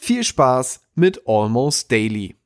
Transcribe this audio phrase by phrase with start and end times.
[0.00, 2.36] viel Spaß mit Almost Daily.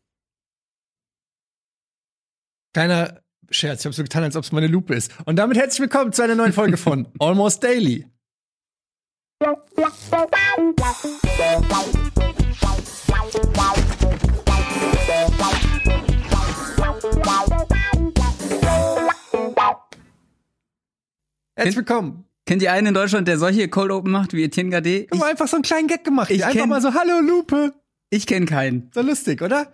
[2.74, 5.12] Kleiner Scherz, ich habe so getan, als ob es meine Lupe ist.
[5.24, 8.06] Und damit herzlich willkommen zu einer neuen Folge von Almost Daily.
[21.56, 22.24] Herzlich willkommen.
[22.46, 25.06] Kennt ihr einen in Deutschland, der solche Cold Open macht wie Etienne Gade?
[25.10, 26.30] Ich habe einfach so einen kleinen Gag gemacht.
[26.30, 27.72] ich einfach kenn- mal so, hallo Lupe.
[28.10, 28.90] Ich kenne keinen.
[28.94, 29.72] So lustig, oder?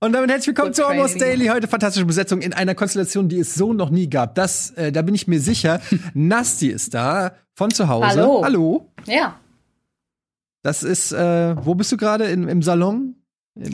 [0.00, 1.38] Und damit herzlich willkommen Good zu Almost training.
[1.38, 1.46] Daily.
[1.48, 4.34] Heute fantastische Besetzung in einer Konstellation, die es so noch nie gab.
[4.34, 5.80] Das, äh, da bin ich mir sicher.
[6.14, 8.06] Nasti ist da von zu Hause.
[8.08, 8.42] Hallo.
[8.44, 8.92] Hallo.
[9.06, 9.38] Ja.
[10.62, 12.24] Das ist, äh, wo bist du gerade?
[12.24, 13.14] In- Im Salon?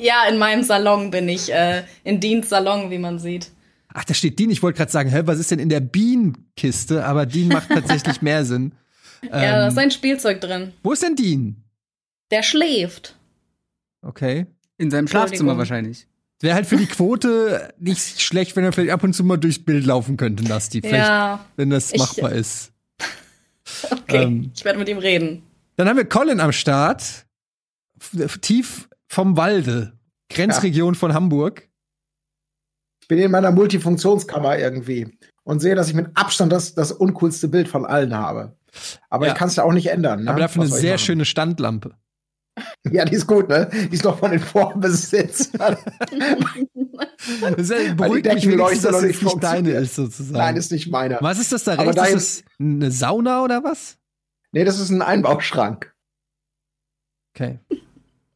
[0.00, 1.50] Ja, in meinem Salon bin ich.
[1.52, 3.50] Äh, in Deans Salon, wie man sieht.
[3.94, 4.50] Ach, da steht Dean.
[4.50, 7.04] Ich wollte gerade sagen, hä, was ist denn in der Bienenkiste?
[7.04, 8.72] Aber Dean macht tatsächlich mehr Sinn.
[9.22, 10.72] ja, da Ähm, ist ein Spielzeug drin.
[10.82, 11.64] wo ist denn Dean?
[12.30, 13.16] Der schläft.
[14.02, 14.46] Okay.
[14.76, 16.06] In seinem Schlafzimmer wahrscheinlich.
[16.40, 19.58] Wäre halt für die Quote nicht schlecht, wenn er vielleicht ab und zu mal durchs
[19.58, 20.80] Bild laufen könnte, Nasti.
[20.82, 22.72] Vielleicht, Ja, wenn das Ich- machbar ist.
[23.90, 24.22] okay.
[24.24, 24.52] Ähm.
[24.54, 25.42] ich werde mit ihm reden.
[25.76, 27.24] Dann haben wir Colin am Start.
[28.42, 29.92] Tief vom Walde.
[30.30, 31.67] Grenzregion von Hamburg.
[33.08, 37.48] Ich bin in meiner Multifunktionskammer irgendwie und sehe, dass ich mit Abstand das, das uncoolste
[37.48, 38.54] Bild von allen habe.
[39.08, 39.32] Aber Ja.
[39.32, 40.24] ich kann es ja auch nicht ändern.
[40.24, 40.30] Ne?
[40.30, 41.94] Aber dafür eine Was sehr schöne Standlampe.
[42.90, 43.70] Ja, die ist gut, ne?
[43.72, 45.78] Die ist noch von den Vorbesitzern.
[47.56, 50.36] Das die beruhigt mich wenigstens, dass es nicht deine ist, sozusagen.
[50.38, 51.18] Nein, ist nicht meine.
[51.20, 51.94] was ist das da rechts?
[51.94, 53.96] da ist das eine Sauna oder was?
[54.52, 55.94] Nee, das ist ein Einbauschrank.
[57.34, 57.60] Okay.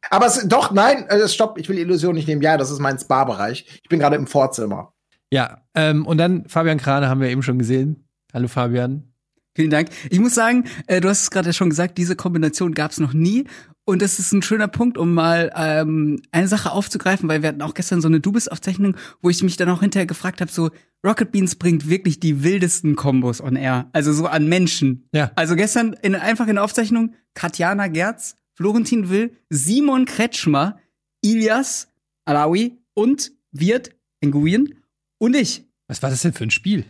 [0.09, 2.41] Aber es, doch, nein, äh, stopp, ich will die Illusion nicht nehmen.
[2.41, 3.79] Ja, das ist mein Spa-Bereich.
[3.81, 4.93] Ich bin gerade im Vorzimmer.
[5.31, 8.07] Ja, ähm, und dann Fabian Krane haben wir eben schon gesehen.
[8.33, 9.13] Hallo Fabian.
[9.55, 9.89] Vielen Dank.
[10.09, 13.13] Ich muss sagen, äh, du hast es gerade schon gesagt, diese Kombination gab es noch
[13.13, 13.45] nie.
[13.85, 17.61] Und das ist ein schöner Punkt, um mal ähm, eine Sache aufzugreifen, weil wir hatten
[17.61, 20.49] auch gestern so eine Du bist Aufzeichnung, wo ich mich dann auch hinterher gefragt habe,
[20.49, 20.71] so
[21.05, 25.09] Rocket Beans bringt wirklich die wildesten Kombos on Air, also so an Menschen.
[25.13, 25.31] Ja.
[25.35, 30.79] Also gestern in, einfach in der Aufzeichnung Katjana Gerz, Florentin Will, Simon Kretschmer,
[31.21, 31.87] Ilias
[32.25, 33.91] Alawi und Wirt
[34.23, 34.75] Nguyen
[35.17, 35.65] und ich.
[35.87, 36.85] Was war das denn für ein Spiel?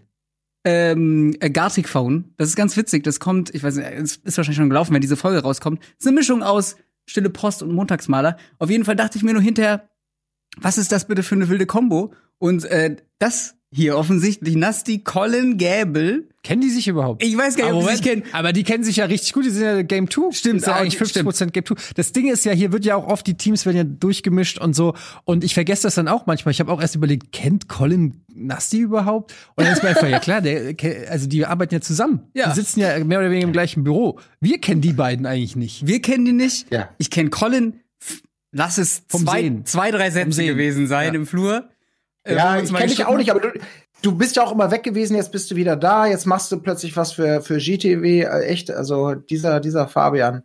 [0.65, 2.33] Ähm, äh, Gartic Phone.
[2.37, 3.03] Das ist ganz witzig.
[3.03, 5.81] Das kommt, ich weiß nicht, es ist wahrscheinlich schon gelaufen, wenn diese Folge rauskommt.
[5.81, 8.37] Es ist eine Mischung aus Stille Post und Montagsmaler.
[8.59, 9.89] Auf jeden Fall dachte ich mir nur hinterher,
[10.57, 12.13] was ist das bitte für eine wilde Kombo?
[12.37, 16.29] Und äh, das hier offensichtlich Nasti, Colin, Gäbel.
[16.43, 17.23] Kennen die sich überhaupt?
[17.23, 18.35] Ich weiß gar nicht, Aber ob sie sich Moment, kennen.
[18.35, 20.31] Aber die kennen sich ja richtig gut, die sind ja Game 2.
[20.33, 21.75] Stimmt, ist ja ah, eigentlich okay, 50% Game 2.
[21.95, 24.75] Das Ding ist ja, hier wird ja auch oft, die Teams werden ja durchgemischt und
[24.75, 24.93] so.
[25.23, 26.51] Und ich vergesse das dann auch manchmal.
[26.51, 29.33] Ich habe auch erst überlegt, kennt Colin Nasty überhaupt?
[29.55, 30.75] Und dann ist mir einfach, ja klar, der,
[31.09, 32.23] also die arbeiten ja zusammen.
[32.33, 32.49] Ja.
[32.49, 34.19] Die sitzen ja mehr oder weniger im gleichen Büro.
[34.41, 35.87] Wir kennen die beiden eigentlich nicht.
[35.87, 36.71] Wir kennen die nicht.
[36.71, 36.89] Ja.
[36.97, 37.79] Ich kenne Colin.
[38.51, 39.65] Lass es Vom zwei, Sehen.
[39.65, 41.19] zwei, drei Sätze gewesen sein Ja.
[41.19, 41.69] im Flur.
[42.23, 43.49] Äh, Ja, ich kenne dich auch nicht, aber du,
[44.01, 46.57] du bist ja auch immer weg gewesen, jetzt bist du wieder da, jetzt machst du
[46.59, 48.21] plötzlich was für, für GTW.
[48.21, 50.43] Äh, echt, also dieser, dieser Fabian,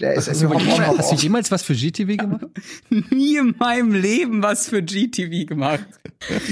[0.00, 2.46] der ist Hast du, irgendwie jemals, hast du jemals was für GTV gemacht?
[3.10, 5.84] nie in meinem Leben was für GTV gemacht.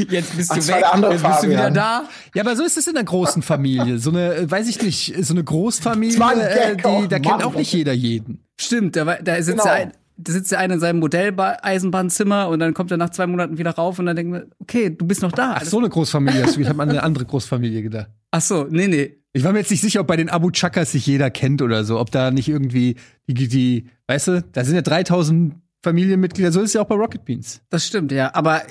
[0.08, 1.74] Jetzt bist Ach, du war weg, jetzt bist du wieder Fabian.
[1.74, 2.08] da.
[2.34, 3.98] Ja, aber so ist es in einer großen Familie.
[3.98, 7.54] So eine, äh, weiß ich nicht, so eine Großfamilie, äh, die, da kennt Mann, auch
[7.54, 8.40] nicht jeder jeden.
[8.60, 9.64] Stimmt, da, da sitzt Genau.
[9.72, 13.58] ein, da sitzt der eine in seinem Modelleisenbahnzimmer und dann kommt er nach zwei Monaten
[13.58, 15.56] wieder rauf und dann denkt man, okay, du bist noch da.
[15.58, 16.60] Ach, so eine Großfamilie hast du.
[16.60, 18.10] Ich habe an eine andere Großfamilie gedacht.
[18.30, 19.18] Ach so, nee, nee.
[19.32, 21.84] Ich war mir jetzt nicht sicher, ob bei den Abu Chakas sich jeder kennt oder
[21.84, 22.96] so, ob da nicht irgendwie
[23.26, 26.94] die, die weißt du, da sind ja 3000 Familienmitglieder, so ist es ja auch bei
[26.94, 27.60] Rocket Beans.
[27.68, 28.34] Das stimmt, ja.
[28.34, 28.62] Aber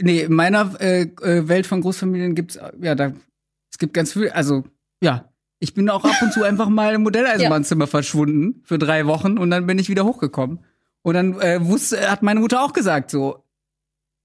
[0.00, 3.12] nee, in meiner äh, äh, Welt von Großfamilien gibt's ja da
[3.76, 4.64] es gibt ganz viel, also
[5.02, 5.28] ja,
[5.58, 9.50] ich bin auch ab und zu einfach mal im Modelleisenbahnzimmer verschwunden für drei Wochen und
[9.50, 10.60] dann bin ich wieder hochgekommen.
[11.06, 13.44] Und dann äh, wusste, hat meine Mutter auch gesagt so,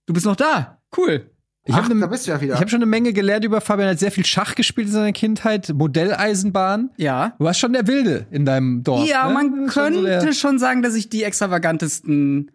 [0.07, 1.29] du bist noch da, cool.
[1.63, 4.25] Ich habe ne, ja hab schon eine Menge gelernt über Fabian, er hat sehr viel
[4.25, 6.89] Schach gespielt in seiner Kindheit, Modelleisenbahn.
[6.97, 7.35] Ja.
[7.37, 9.07] Du warst schon der Wilde in deinem Dorf.
[9.07, 9.33] Ja, ne?
[9.35, 12.49] man ist schon so könnte der- schon sagen, dass ich die extravagantesten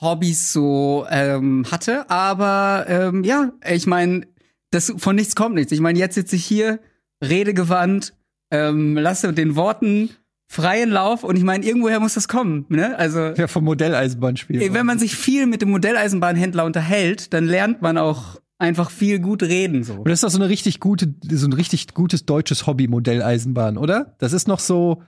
[0.00, 2.08] Hobbys so ähm, hatte.
[2.08, 4.26] Aber ähm, ja, ich meine,
[4.70, 5.70] das von nichts kommt nichts.
[5.70, 6.80] Ich meine, jetzt sitze ich hier,
[7.22, 8.14] redegewandt,
[8.50, 10.08] ähm, lasse den Worten
[10.50, 12.98] freien Lauf und ich meine, irgendwoher muss das kommen, ne?
[12.98, 14.74] Also Ja, vom Modelleisenbahnspiel.
[14.74, 19.44] Wenn man sich viel mit dem Modelleisenbahnhändler unterhält, dann lernt man auch einfach viel gut
[19.44, 19.94] reden so.
[19.94, 23.78] Und das ist doch so eine richtig gute, so ein richtig gutes deutsches Hobby, Modelleisenbahn,
[23.78, 24.16] oder?
[24.18, 25.04] Das ist noch so,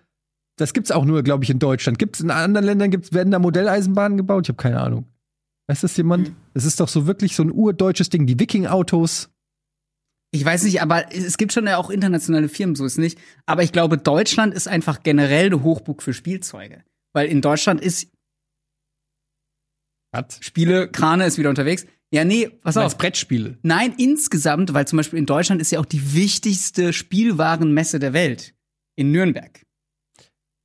[0.59, 1.99] das gibt's auch nur, glaube ich, in Deutschland.
[1.99, 4.45] Gibt's in anderen Ländern, gibt's, werden da Modelleisenbahnen gebaut?
[4.45, 5.07] Ich habe keine Ahnung.
[5.67, 6.31] Weiß das jemand?
[6.55, 8.27] Das ist doch so wirklich so ein urdeutsches Ding.
[8.27, 9.29] Die Viking-Autos.
[10.35, 13.19] Ich weiß nicht, aber es gibt schon ja auch internationale Firmen, so ist nicht.
[13.45, 16.83] Aber ich glaube, Deutschland ist einfach generell eine Hochburg für Spielzeuge.
[17.13, 18.09] Weil in Deutschland ist
[20.11, 20.39] Was?
[20.41, 21.87] Spiele, Krane ist wieder unterwegs.
[22.13, 22.99] Ja, nee, pass Was auf.
[22.99, 23.59] Brettspiele.
[23.63, 28.55] Nein, insgesamt, weil zum Beispiel in Deutschland ist ja auch die wichtigste Spielwarenmesse der Welt.
[28.97, 29.63] In Nürnberg.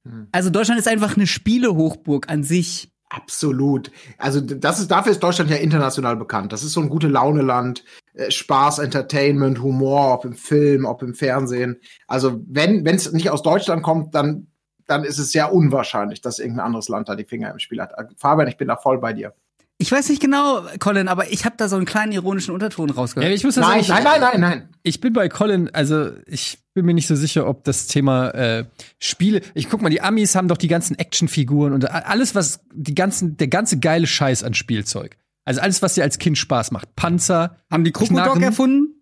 [0.07, 0.27] Hm.
[0.31, 2.89] Also Deutschland ist einfach eine Spielehochburg an sich.
[3.09, 3.89] Absolut.
[4.17, 6.51] Also das ist dafür ist Deutschland ja international bekannt.
[6.51, 7.83] Das ist so ein gute Launeland,
[8.13, 11.79] äh, Spaß, Entertainment, Humor, ob im Film, ob im Fernsehen.
[12.07, 14.47] Also wenn wenn es nicht aus Deutschland kommt, dann
[14.87, 17.91] dann ist es sehr unwahrscheinlich, dass irgendein anderes Land da die Finger im Spiel hat.
[17.97, 19.33] Äh, Fabian, ich bin da voll bei dir.
[19.79, 22.95] Ich weiß nicht genau, Colin, aber ich habe da so einen kleinen ironischen Unterton Ja,
[22.95, 23.31] rausgehört.
[23.31, 24.69] ich muss das Nein, sagen, nein, nein, nein, nein.
[24.81, 28.65] Ich bin bei Colin, also ich bin mir nicht so sicher, ob das Thema äh,
[28.99, 29.41] Spiele.
[29.55, 33.35] Ich guck mal, die Amis haben doch die ganzen Actionfiguren und alles, was die ganzen,
[33.35, 35.17] der ganze geile Scheiß an Spielzeug.
[35.43, 36.95] Also alles, was dir als Kind Spaß macht.
[36.95, 37.57] Panzer.
[37.71, 39.01] Haben die Krokodok erfunden?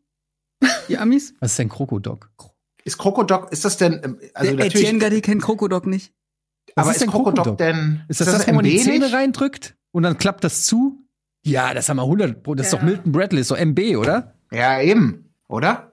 [0.88, 1.34] Die Amis?
[1.42, 2.30] Was ist denn Krokodok?
[2.86, 6.14] Ist Krokodok, ist das denn, ähm, also Der natürlich, Etienne Gadi kennt Krokodok nicht.
[6.76, 7.58] Was aber ist ist denn Krokodok Krokodok?
[7.58, 11.00] denn, Ist das das, wo man die MB Zähne reindrückt und dann klappt das zu?
[11.44, 12.42] Ja, das haben wir 100.
[12.42, 12.80] Pro- Das ist Ja.
[12.80, 14.34] doch Milton Bradley, ist doch MB, oder?
[14.52, 15.92] Ja, eben, oder?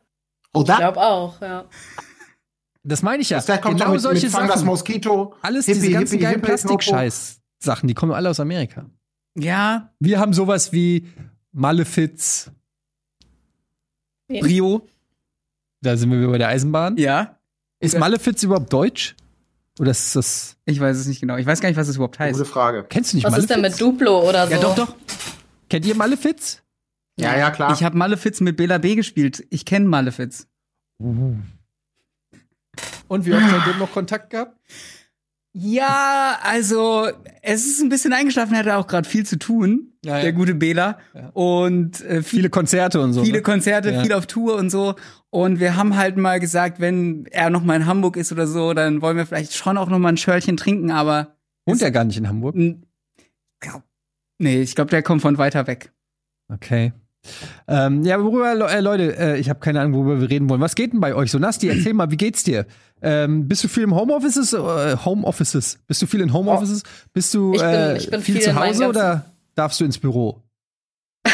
[0.54, 0.76] Ich Oder?
[0.76, 1.64] glaube auch, ja.
[2.84, 3.40] Das meine ich ja.
[3.40, 4.66] Da kommt genau mit, solche mit Fang das Sachen.
[4.66, 5.34] Moskito.
[5.40, 8.87] Alles Hippie, diese ganzen Hippie, geilen Plastikscheiß-Sachen, die kommen alle aus Amerika.
[9.37, 11.08] Ja, Wir haben sowas wie
[11.52, 12.50] Malefiz,
[14.28, 14.87] Brio.
[15.81, 16.96] da sind wir wieder bei der Eisenbahn.
[16.96, 17.38] Ja.
[17.81, 19.16] Ist Malefiz überhaupt deutsch?
[19.81, 20.56] Oder ist das.
[20.66, 21.37] Ich weiß es nicht genau.
[21.38, 22.38] Ich weiß gar nicht, was es überhaupt heißt.
[22.38, 22.84] Gute Frage.
[22.88, 23.78] Kennst du nicht Was ist Malefiz?
[23.78, 24.52] denn mit Duplo oder so?
[24.52, 24.94] Ja, doch, doch.
[25.70, 26.62] Kennt ihr Malefiz?
[27.19, 27.73] Ja, ja, klar.
[27.73, 29.44] Ich habe Malefiz mit Bela B gespielt.
[29.50, 30.49] Ich kenne Malefiz.
[33.09, 34.59] Und wie oft seitdem noch Kontakt gehabt?
[35.55, 37.09] Ja, also
[37.43, 40.23] es ist ein bisschen eingeschlafen, er hatte auch gerade viel zu tun, Ja, ja.
[40.23, 40.99] der gute Bela.
[41.12, 41.29] Ja.
[41.35, 43.23] Und äh, viel, Viele Konzerte und so.
[43.23, 43.43] viele ne?
[43.43, 44.03] Konzerte, Ja.
[44.03, 44.94] viel auf Tour und so.
[45.29, 48.73] Und wir haben halt mal gesagt, wenn er noch mal in Hamburg ist oder so,
[48.73, 51.37] dann wollen wir vielleicht schon auch noch mal ein Schörlchen trinken, aber
[51.67, 52.56] Wohnt er gar nicht in Hamburg?
[53.61, 53.82] glaub-
[54.38, 55.93] nee, ich glaube, der kommt von weiter weg.
[56.49, 56.93] Okay.
[57.69, 60.60] Ähm, ja, worüber, äh, Leute, äh, ich habe keine Ahnung, worüber wir reden wollen.
[60.60, 61.38] Was geht denn bei euch so?
[61.38, 62.66] Nasti, erzähl mal, wie geht's dir?
[63.00, 64.52] Ähm, bist du viel im Homeoffices?
[64.52, 65.78] Äh, Homeoffices?
[65.86, 66.82] Bist du viel in Homeoffices?
[67.12, 69.24] Bist du Ich bin- äh, ich bin viel, viel zu Hause oder
[69.54, 70.42] darfst du ins Büro?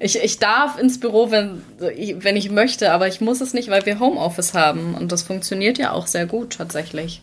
[0.00, 3.86] Ich, ich darf ins Büro, wenn, wenn ich möchte, aber ich muss es nicht, weil
[3.86, 4.94] wir Homeoffice haben.
[4.94, 7.22] Und das funktioniert ja auch sehr gut tatsächlich.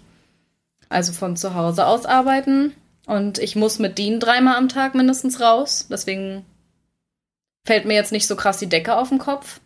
[0.89, 2.71] Also von zu Hause aus arbeiten.
[3.05, 5.87] Und ich muss mit Dean dreimal am Tag mindestens raus.
[5.91, 6.43] Deswegen
[7.65, 9.59] fällt mir jetzt nicht so krass die Decke auf den Kopf.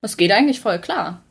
[0.00, 1.22] Das geht eigentlich voll klar.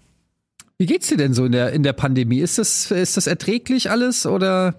[0.77, 2.39] Wie geht's dir denn so in der, in der Pandemie?
[2.39, 4.75] Ist das, ist das erträglich alles oder?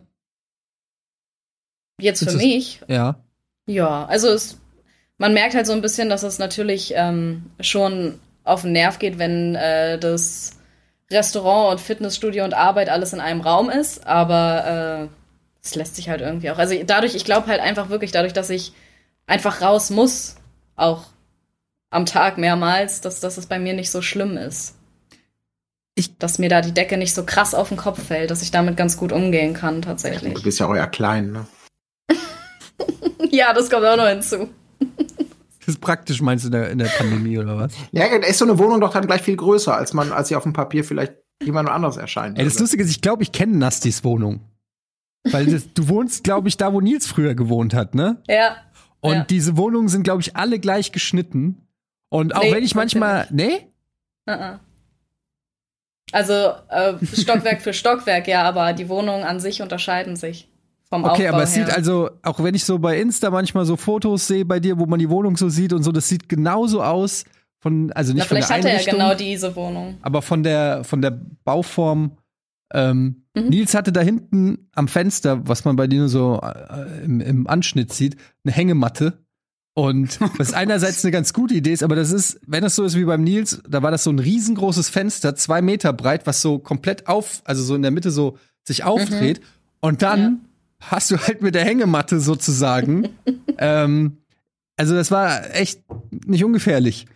[2.00, 3.22] Jetzt für mich, Ja.
[3.66, 4.58] Ja, also es,
[5.18, 9.18] man merkt halt so ein bisschen, dass es natürlich ähm, schon auf den Nerv geht,
[9.18, 10.58] wenn äh, das
[11.10, 15.14] Restaurant und Fitnessstudio und Arbeit alles in einem Raum ist, aber äh,
[15.62, 16.58] es lässt sich halt irgendwie auch.
[16.58, 18.72] Also dadurch, ich glaube halt einfach wirklich, dadurch, dass ich
[19.26, 20.36] einfach raus muss,
[20.74, 21.04] auch
[21.90, 24.76] am Tag mehrmals, dass, dass es bei mir nicht so schlimm ist.
[25.96, 28.50] Ich- dass mir da die Decke nicht so krass auf den Kopf fällt, dass ich
[28.50, 30.42] damit ganz gut umgehen kann, Du tatsächlich.
[30.42, 31.46] bist ja auch eher klein, ne?
[33.30, 34.48] Ja, das kommt auch noch hinzu.
[35.60, 37.72] Das ist praktisch, meinst du, in der, in der Pandemie oder was?
[37.92, 40.36] Ja, da ist so eine Wohnung doch dann gleich viel größer, als man, als sie
[40.36, 42.38] auf dem Papier vielleicht jemand anderes erscheint.
[42.38, 44.40] Ey, das Lustige ist, ich glaube, ich kenne Nastis Wohnung.
[45.30, 48.22] Weil das, du wohnst, glaube ich, da, wo Nils früher gewohnt hat, ne?
[48.26, 48.56] Ja.
[49.00, 49.24] Und Ja.
[49.24, 51.66] diese Wohnungen sind, glaube ich, alle gleich geschnitten.
[52.10, 53.26] Und auch Nee, wenn ich manchmal.
[53.30, 53.66] Nee?
[54.28, 54.58] Uh-uh.
[56.12, 56.32] Also
[56.68, 60.48] äh, Stockwerk für Stockwerk, ja, aber die Wohnungen an sich unterscheiden sich
[60.88, 61.66] vom Okay, Aufbau aber es her.
[61.66, 64.86] sieht also, auch wenn ich so bei Insta manchmal so Fotos sehe bei dir, wo
[64.86, 67.24] man die Wohnung so sieht und so, das sieht genauso aus
[67.60, 69.98] von, also nicht Na, von der vielleicht hat er ja Einrichtung, genau diese Wohnung.
[70.02, 71.12] aber von der, von der
[71.44, 72.16] Bauform.
[72.72, 73.46] Ähm, Mhm.
[73.48, 77.46] Nils hatte da hinten am Fenster, was man bei dir nur so äh, im, im
[77.46, 79.24] Anschnitt sieht, eine Hängematte.
[79.80, 82.96] Und was einerseits eine ganz gute Idee ist, aber das ist, wenn es so ist
[82.96, 86.58] wie beim Nils, da war das so ein riesengroßes Fenster, zwei Meter breit, was so
[86.58, 89.40] komplett auf, also so in der Mitte so sich aufdreht.
[89.80, 90.40] Und dann
[90.80, 93.08] hast du halt mit der Hängematte sozusagen.
[93.58, 94.18] ähm,
[94.76, 95.82] also das war echt
[96.26, 97.06] nicht ungefährlich.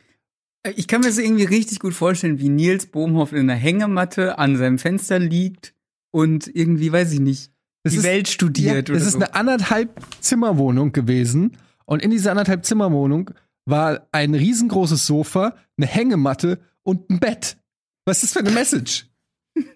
[0.77, 4.57] Ich kann mir das irgendwie richtig gut vorstellen, wie Nils Bohmhoff in einer Hängematte an
[4.57, 5.75] seinem Fenster liegt
[6.11, 7.51] und irgendwie, weiß ich nicht,
[7.83, 9.19] Das die ist- Welt studiert Ja, das ist so.
[9.19, 11.59] eine anderthalb Zimmerwohnung gewesen.
[11.87, 13.31] Und in dieser anderthalb Zimmerwohnung
[13.67, 17.57] war ein riesengroßes Sofa, eine Hängematte und ein Bett.
[18.05, 19.07] Was ist das für eine Message?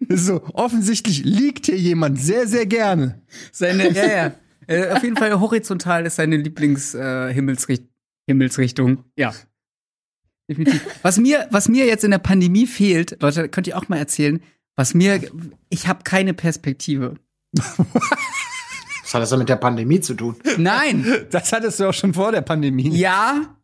[0.09, 3.23] So, offensichtlich liegt hier jemand sehr, sehr gerne.
[3.53, 4.35] Seine, ja, ja.
[4.67, 7.87] Äh, auf jeden Fall horizontal ist seine Lieblings-Himmelsrichtung.
[7.87, 9.05] Äh, Himmelsrichtung.
[9.17, 9.35] Ja.
[10.51, 10.85] Definitiv.
[11.03, 14.41] Was mir, was mir jetzt in der Pandemie fehlt, Leute, könnt ihr auch mal erzählen,
[14.77, 15.21] was mir,
[15.69, 17.15] ich habe keine Perspektive.
[19.09, 20.37] Was hat das denn mit der Pandemie zu tun?
[20.59, 22.95] Nein, Das hattest du auch schon vor der Pandemie.
[22.95, 23.57] ja,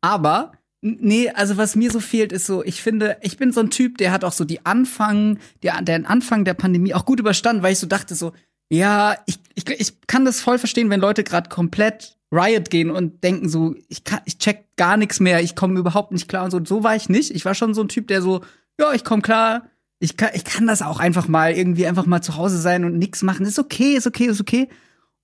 [0.00, 3.70] aber nee, also was mir so fehlt, ist so, ich finde, ich bin so ein
[3.70, 7.62] Typ, der hat auch so die Anfang, der, den Anfang der Pandemie auch gut überstanden,
[7.62, 8.32] weil ich so dachte so,
[8.70, 13.22] ja, ich, ich, ich kann das voll verstehen, wenn Leute gerade komplett Riot gehen und
[13.22, 16.50] denken so, ich kann, ich check gar nichts mehr, ich komme überhaupt nicht klar und
[16.50, 16.60] so.
[16.64, 17.30] So war ich nicht.
[17.30, 18.42] Ich war schon so ein Typ, der so,
[18.80, 19.62] ja, ich komme klar,
[20.00, 22.98] ich kann, ich kann das auch einfach mal irgendwie einfach mal zu Hause sein und
[22.98, 23.46] nichts machen.
[23.46, 24.68] Ist okay, ist okay, ist okay.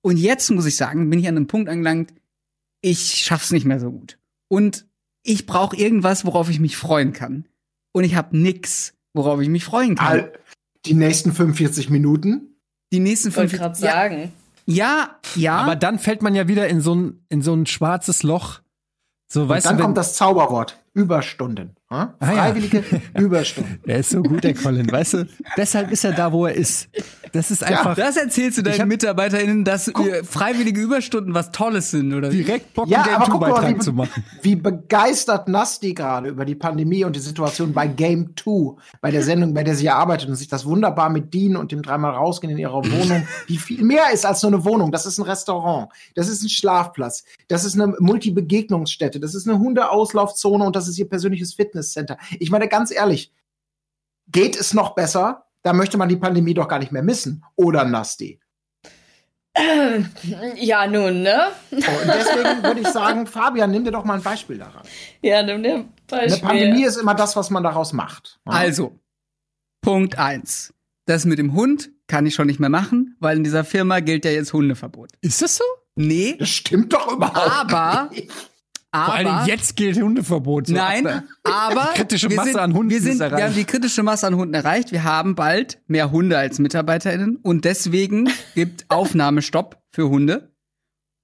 [0.04, 2.12] Und jetzt muss ich sagen, bin ich an einem Punkt angelangt,
[2.82, 4.18] ich schaff's nicht mehr so gut.
[4.49, 4.84] Und
[5.23, 7.46] ich brauche irgendwas, worauf ich mich freuen kann.
[7.92, 10.06] Und ich habe nix, worauf ich mich freuen kann.
[10.06, 10.32] All-
[10.84, 12.58] Die nächsten 45 Minuten.
[12.92, 14.32] Die nächsten Ich wollte fünf gerade ja, sagen.
[14.66, 15.56] ja, ja.
[15.56, 18.61] Aber dann fällt man ja wieder in so ein, in so ein schwarzes Loch.
[19.32, 20.78] So, Und weißt dann du, wenn, kommt das Zauberwort.
[20.94, 21.76] Überstunden.
[21.90, 22.14] Ha?
[22.18, 22.32] Ah, ja.
[22.44, 22.82] Freiwillige
[23.18, 23.80] Überstunden.
[23.86, 25.28] der ist so gut, der Colin, weißt du?
[25.56, 26.88] Deshalb ist er da, wo er ist.
[27.32, 29.90] Das ist einfach das erzählst du deinen hab- MitarbeiterInnen, dass
[30.22, 33.50] freiwillige Überstunden was Tolles sind, oder direkt Bock, Ja, einen Game aber 2 guck mal,
[33.52, 34.24] Beitrag wie, zu machen.
[34.42, 39.22] wie begeistert Nasti gerade über die Pandemie und die Situation bei Game 2, bei der
[39.22, 42.52] Sendung, bei der sie arbeitet und sich das wunderbar mit Dean und dem dreimal rausgehen
[42.52, 44.90] in ihrer Wohnung, die viel mehr ist als nur eine Wohnung.
[44.92, 49.58] Das ist ein Restaurant, das ist ein Schlafplatz, das ist eine Multibegegnungsstätte, das ist eine
[49.58, 52.19] Hundeauslaufzone und das ist ihr persönliches Fitnesscenter.
[52.38, 53.33] Ich meine, ganz ehrlich,
[54.29, 55.47] geht es noch besser?
[55.62, 57.45] Da möchte man die Pandemie doch gar nicht mehr missen.
[57.57, 58.41] Oder Nasti?
[60.57, 61.49] Ja, nun, ne?
[61.71, 64.83] Oh, und deswegen würde ich sagen, Fabian, nimm dir doch mal ein Beispiel daran.
[65.23, 66.49] Ja, nimm dir ein Eine Beispiel.
[66.49, 68.41] Pandemie ist immer das, was man daraus macht.
[68.45, 68.99] Also,
[69.81, 70.75] Punkt eins.
[71.07, 74.25] Das mit dem Hund kann ich schon nicht mehr machen, weil in dieser Firma gilt
[74.25, 75.11] ja jetzt Hundeverbot.
[75.21, 75.64] Ist das so?
[75.95, 77.38] Nee, Das stimmt doch überhaupt
[77.73, 78.31] aber, nicht.
[78.94, 80.66] Vor allen Dingen aber, jetzt gilt Hundeverbot.
[80.68, 83.44] So nein, ab- aber Die kritische wir Masse sind, an Hunden wir, sind, ist wir
[83.44, 84.92] haben die kritische Masse an Hunden erreicht.
[84.92, 90.52] Wir haben bald mehr Hunde als MitarbeiterInnen und deswegen gibt Aufnahmestopp für Hunde.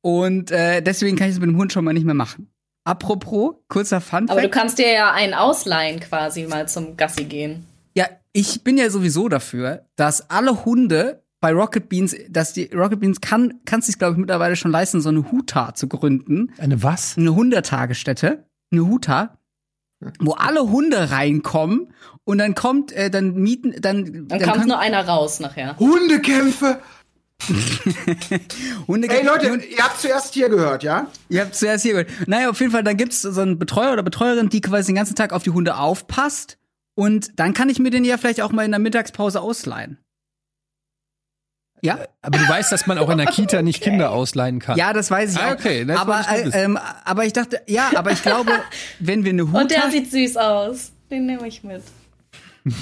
[0.03, 2.51] Und äh, deswegen kann ich es mit dem Hund schon mal nicht mehr machen.
[2.85, 7.67] Apropos, kurzer Fun Aber du kannst dir ja einen ausleihen, quasi mal zum Gassi gehen.
[7.95, 13.01] Ja, ich bin ja sowieso dafür, dass alle Hunde bei Rocket Beans, dass die Rocket
[13.01, 16.83] Beans kann, kannst sich glaube ich mittlerweile schon leisten, so eine Huta zu gründen, Eine
[16.83, 17.17] was?
[17.17, 19.39] eine Hundetagesstätte, eine Huta,
[20.19, 21.93] wo alle Hunde reinkommen
[22.25, 25.79] und dann kommt, äh, dann mieten, dann, Dann, kommt können nur einer raus nachher.
[25.79, 26.81] Hundekämpfe.
[28.87, 29.09] Hunde.
[29.09, 31.07] Ey Leute, ihr habt zuerst hier gehört, ja?
[31.31, 32.11] Ihr habt zuerst hier gehört.
[32.29, 35.15] Naja, auf jeden Fall, dann gibt's so einen Betreuer oder Betreuerin, die quasi den ganzen
[35.15, 36.59] Tag auf die Hunde aufpasst.
[36.95, 39.99] Und dann kann ich mir den ja vielleicht auch mal in der Mittagspause ausleihen.
[41.83, 41.99] Ja?
[42.23, 44.77] Aber du weißt, dass man auch in der Kita nicht Kinder ausleihen kann.
[44.79, 45.53] Ja, das weiß ich Ah, auch.
[45.53, 48.53] okay, das aber, ich äh, ähm, aber ich dachte, ja, aber ich glaube,
[48.99, 49.59] wenn wir eine Huta...
[49.61, 50.93] Und der sieht süß aus.
[51.11, 51.83] Den nehme ich mit.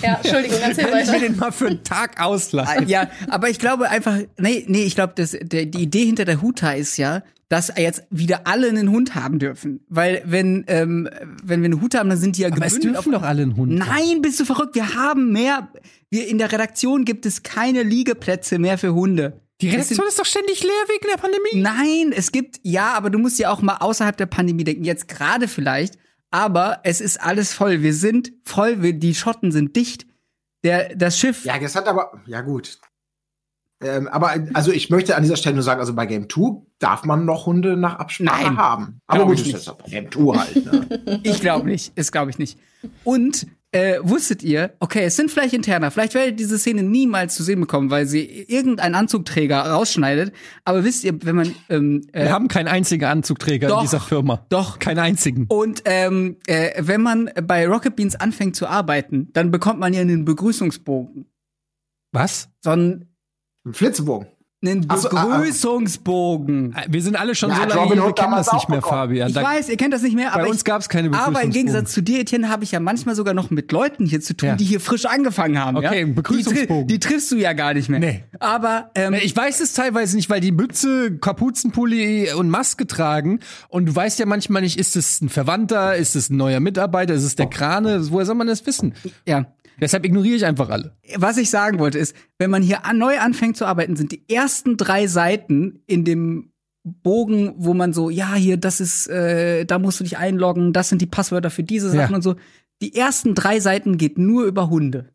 [0.02, 1.20] Ja, Entschuldigung, erzähl Kann ich mir weiter.
[1.20, 2.88] den mal für einen Tag ausleihen?
[2.88, 6.42] ja, aber ich glaube einfach, nee, nee, ich glaube, das, der, die Idee hinter der
[6.42, 9.80] Huta ist ja, dass jetzt wieder alle einen Hund haben dürfen.
[9.88, 11.08] Weil wenn, ähm,
[11.42, 13.56] wenn wir eine Huta haben, dann sind die ja Aber es dürfen doch alle einen
[13.56, 13.72] Hund.
[13.72, 14.74] Nein, bist du verrückt?
[14.74, 15.68] Wir haben mehr.
[16.10, 19.40] Wir in der Redaktion gibt es keine Liegeplätze mehr für Hunde.
[19.60, 21.54] Die Redaktion ist doch ständig leer wegen der Pandemie.
[21.54, 24.84] Nein, es gibt ja, aber du musst ja auch mal außerhalb der Pandemie denken.
[24.84, 25.98] Jetzt gerade vielleicht,
[26.30, 27.82] aber es ist alles voll.
[27.82, 28.82] Wir sind voll.
[28.82, 30.06] Wir, die Schotten sind dicht.
[30.64, 31.44] Der, das Schiff.
[31.44, 32.78] Ja, das hat aber, ja gut.
[33.80, 37.04] Ähm, aber also ich möchte an dieser Stelle nur sagen, also bei Game 2 darf
[37.04, 39.00] man noch Hunde nach Absprache Nein, haben.
[39.06, 40.64] Aber gut, ich das bei Game 2 halt.
[40.64, 41.20] Ne?
[41.22, 41.96] Ich glaube nicht.
[41.96, 42.58] Ist glaube ich nicht.
[43.04, 47.34] Und äh, wusstet ihr, okay, es sind vielleicht interner, vielleicht werdet ihr diese Szene niemals
[47.34, 50.32] zu sehen bekommen, weil sie irgendein Anzugträger rausschneidet.
[50.64, 53.78] Aber wisst ihr, wenn man ähm, äh, Wir haben keinen einzigen Anzugträger Doch.
[53.78, 54.46] in dieser Firma.
[54.48, 54.78] Doch.
[54.78, 55.46] Keinen einzigen.
[55.48, 60.00] Und ähm, äh, wenn man bei Rocket Beans anfängt zu arbeiten, dann bekommt man ja
[60.00, 61.26] einen Begrüßungsbogen.
[62.12, 62.48] Was?
[62.62, 63.14] So einen,
[63.66, 64.28] Ein Flitzebogen.
[64.60, 65.24] Einen Ach so, ah, ah.
[65.36, 66.74] Äh, Begrüßungsbogen.
[66.88, 68.98] Wir sind alle schon Ja, so lange hier, wir kennen das nicht mehr, bekommen.
[69.02, 69.28] Fabian.
[69.28, 71.06] Ich Da- weiß, ihr kennt das nicht mehr, aber bei uns ich, gab es keine
[71.08, 71.52] aber im Begrüßungsbogen.
[71.52, 74.48] Gegensatz zu dir, Etienne, habe ich ja manchmal sogar noch mit Leuten hier zu tun,
[74.50, 74.56] Ja.
[74.56, 75.76] die hier frisch angefangen haben.
[75.76, 76.06] Okay, ja?
[76.06, 76.88] ein Begrüßungsbogen.
[76.88, 78.00] Die, die triffst du ja gar nicht mehr.
[78.00, 78.24] Nee.
[78.40, 83.38] Aber ähm, Ich weiß es teilweise nicht, weil die Mütze, Kapuzenpulli und Maske tragen.
[83.68, 87.14] Und du weißt ja manchmal nicht, ist es ein Verwandter, ist es ein neuer Mitarbeiter,
[87.14, 88.10] ist es der Krane?
[88.10, 88.94] Woher soll man das wissen?
[89.24, 89.46] ja.
[89.80, 90.96] Deshalb ignoriere ich einfach alle.
[91.16, 94.28] Was ich sagen wollte ist, wenn man hier an, neu anfängt zu arbeiten, sind die
[94.28, 96.52] ersten drei Seiten in dem
[96.84, 100.88] Bogen, wo man so, ja, hier, das ist, äh, da musst du dich einloggen, das
[100.88, 102.16] sind die Passwörter für diese Sachen Ja.
[102.16, 102.36] und so.
[102.82, 105.12] Die ersten drei Seiten geht nur über Hunde.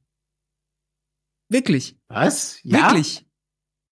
[1.49, 2.59] Wirklich, Was?
[2.63, 2.87] Ja?
[2.91, 3.25] wirklich.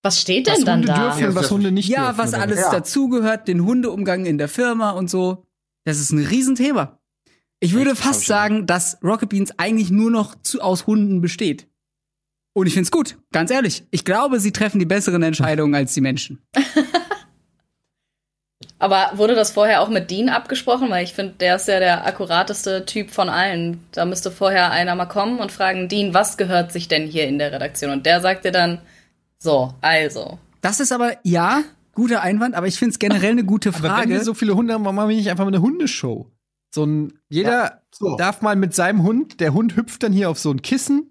[0.03, 1.03] Was steht Was denn dann Hunde da?
[1.09, 2.17] dürfen und was Hunde nicht Ja, dürfen.
[2.17, 2.71] was oder alles Ja.
[2.71, 5.45] dazugehört, den Hundeumgang in der Firma und so.
[5.85, 6.99] Das ist ein Riesenthema.
[7.63, 11.67] Ich würde fast sagen, dass Rocket Beans eigentlich nur noch zu, aus Hunden besteht.
[12.53, 13.83] Und ich find's gut, ganz ehrlich.
[13.91, 16.41] Ich glaube, sie treffen die besseren Entscheidungen als die Menschen.
[18.79, 20.89] Aber wurde das vorher auch mit Dean abgesprochen?
[20.89, 23.79] Weil ich finde, der ist ja der akkurateste Typ von allen.
[23.91, 27.37] Da müsste vorher einer mal kommen und fragen, Dean, was gehört sich denn hier in
[27.37, 27.91] der Redaktion?
[27.91, 28.81] Und der sagt dir dann,
[29.37, 30.39] so, also.
[30.61, 31.61] Das ist aber, ja,
[31.93, 34.09] guter Einwand, aber ich find's generell eine gute Aber wenn Frage.
[34.09, 36.25] wir so viele Hunde haben, warum machen wir nicht einfach mal eine Hundeshow?
[36.73, 38.15] So ein, jeder Ja, so.
[38.15, 41.10] darf mal mit seinem Hund, der Hund hüpft dann hier auf so ein Kissen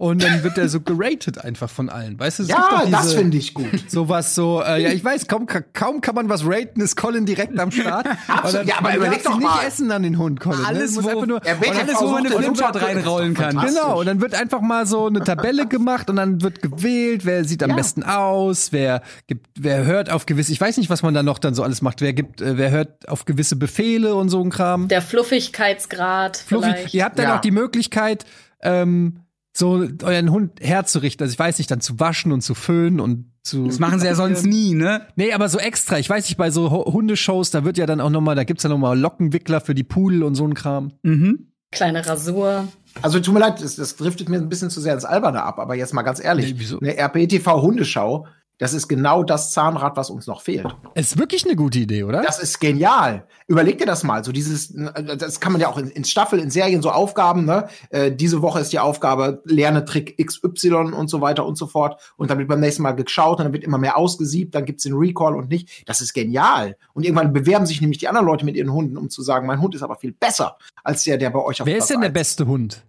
[0.00, 2.18] und dann wird der so geratet einfach von allen.
[2.18, 3.84] Weißt du, es gibt Ja, doch das diese- finde ich gut.
[3.90, 7.58] Sowas so, äh, ja, ich weiß, kaum, kaum kann man was raten, ist Colin direkt
[7.60, 8.06] am Start.
[8.28, 9.56] Absolut, dann- ja, aber überleg doch sie mal.
[9.56, 10.64] nicht essen an den Hund, Colin.
[10.64, 11.02] Alles, ne?
[11.02, 13.58] Du musst wo- einfach nur, alles, wo man eine Flipchart reinrollen kann.
[13.58, 17.44] Genau, und dann wird einfach mal so eine Tabelle gemacht und dann wird gewählt, wer
[17.44, 17.76] sieht am Ja.
[17.76, 21.38] besten aus, wer gibt, wer hört auf gewisse, ich weiß nicht, was man da noch
[21.38, 24.48] dann so alles macht, wer gibt, äh, wer hört auf gewisse Befehle und so ein
[24.48, 24.88] Kram.
[24.88, 26.94] Der Fluffigkeitsgrad Fluffy, vielleicht.
[26.94, 27.36] ihr habt dann Ja.
[27.36, 28.24] auch die Möglichkeit,
[28.62, 29.20] ähm,
[29.52, 33.32] so euren Hund herzurichten, also ich weiß nicht, dann zu waschen und zu föhnen und
[33.42, 33.66] zu.
[33.66, 35.02] das machen sie ja sonst nie, ne?
[35.16, 35.98] Nee, aber so extra.
[35.98, 38.44] Ich weiß nicht, bei so Ho- Hundeshows, da wird ja dann auch noch mal, da
[38.44, 40.92] gibt's ja noch mal Lockenwickler für die Pudel und so ein Kram.
[41.02, 41.48] Mhm.
[41.72, 42.68] Kleine Rasur.
[43.02, 45.58] Also tut mir leid, das, das driftet mir ein bisschen zu sehr ins Alberne ab,
[45.58, 46.80] aber jetzt mal ganz ehrlich, Nee, wieso?
[46.80, 48.26] eine RPTV-Hundeschau,
[48.60, 50.66] das ist genau das Zahnrad, was uns noch fehlt.
[50.94, 52.20] Ist wirklich eine gute Idee, oder?
[52.20, 53.26] Das ist genial.
[53.46, 54.22] Überleg dir das mal.
[54.22, 54.74] So dieses,
[55.16, 57.46] das kann man ja auch in, in Staffel, in Serien so Aufgaben.
[57.46, 57.68] Ne?
[57.88, 62.02] Äh, diese Woche ist die Aufgabe lerne Trick XY und so weiter und so fort.
[62.18, 64.54] Und dann wird beim nächsten Mal geschaut und dann wird immer mehr ausgesiebt.
[64.54, 65.88] Dann gibt's den Recall und nicht.
[65.88, 66.76] Das ist genial.
[66.92, 69.62] Und irgendwann bewerben sich nämlich die anderen Leute mit ihren Hunden, um zu sagen, mein
[69.62, 72.02] Hund ist aber viel besser als der, der bei euch auf Wer Platz ist denn
[72.02, 72.84] der beste Hund?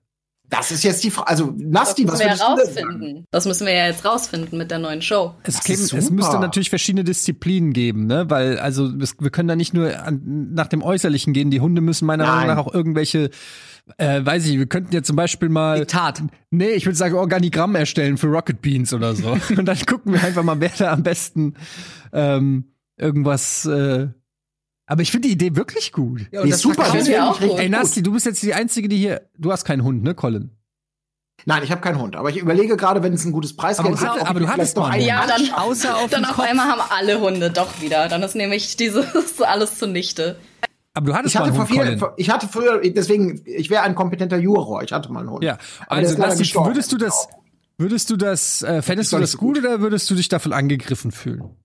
[0.52, 1.30] Das ist jetzt die Frage.
[1.30, 3.26] Also Das Nasti, müssen was wir rausfinden.
[3.32, 5.34] Das müssen wir ja jetzt rausfinden mit der neuen Show.
[5.44, 8.30] Es, käme, es müsste natürlich verschiedene Disziplinen geben, ne?
[8.30, 11.52] Weil, also es, wir können da nicht nur an, nach dem Äußerlichen gehen.
[11.52, 12.36] Die Hunde müssen meiner Nein.
[12.36, 13.30] Meinung nach auch irgendwelche,
[13.98, 15.80] äh, weiß ich, wir könnten ja zum Beispiel mal.
[15.80, 16.22] Diktat.
[16.50, 19.38] Nee, ich würde sagen, Organigramm erstellen für Rocket Beans oder so.
[19.58, 21.54] Und dann gucken wir einfach mal, wer da am besten
[22.12, 23.66] ähm, irgendwas.
[23.66, 24.10] Äh
[24.92, 26.28] aber ich finde die Idee wirklich gut.
[26.34, 26.84] Ja, Die ist super.
[26.84, 27.58] finde auch gut.
[27.58, 27.70] Ey.
[27.70, 29.22] Nasti, du bist jetzt die Einzige, die hier.
[29.38, 30.52] Du hast keinen Hund, ne, Colin?
[31.46, 32.18] Nein, ich habe keinen Hund.
[32.18, 34.76] Aber ich überlege gerade, wenn es ein gutes Preisgeld Aber ob aber ich du hattest
[34.76, 35.06] mal einen.
[35.06, 36.46] Ja, dann, Außer auf dann auf Kopf.
[36.46, 38.10] einmal haben alle Hunde doch wieder.
[38.10, 39.06] Dann ist nämlich dieses
[39.42, 40.36] alles zunichte.
[40.94, 42.14] Aber du hattest Ich hatte, mal einen vor Hund, viel, Colin.
[42.18, 44.84] ich hatte früher, deswegen, ich wäre ein kompetenter Juror.
[44.84, 45.44] Ich hatte mal einen Hund.
[45.46, 47.30] Ja, Aber also ist Nasti, würdest du das,
[47.78, 49.64] würdest du das, äh, fändest Ist du doch das gut gut.
[49.66, 51.56] oder würdest du dich davon angegriffen fühlen?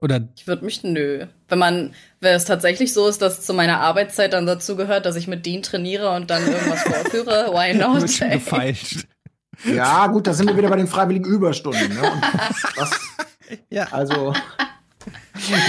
[0.00, 1.26] Oder Ich würde mich, nö.
[1.48, 5.16] Wenn man, wenn es tatsächlich so ist, dass zu meiner Arbeitszeit dann dazu gehört, dass
[5.16, 8.00] ich mit Dean trainiere und dann irgendwas vorführe, why not?
[8.32, 9.06] gefeilscht?
[9.64, 11.88] Ja, gut, da sind wir wieder bei den freiwilligen Überstunden.
[11.88, 12.22] Ne?
[12.76, 12.90] Das,
[13.68, 13.88] Ja.
[13.90, 14.32] also.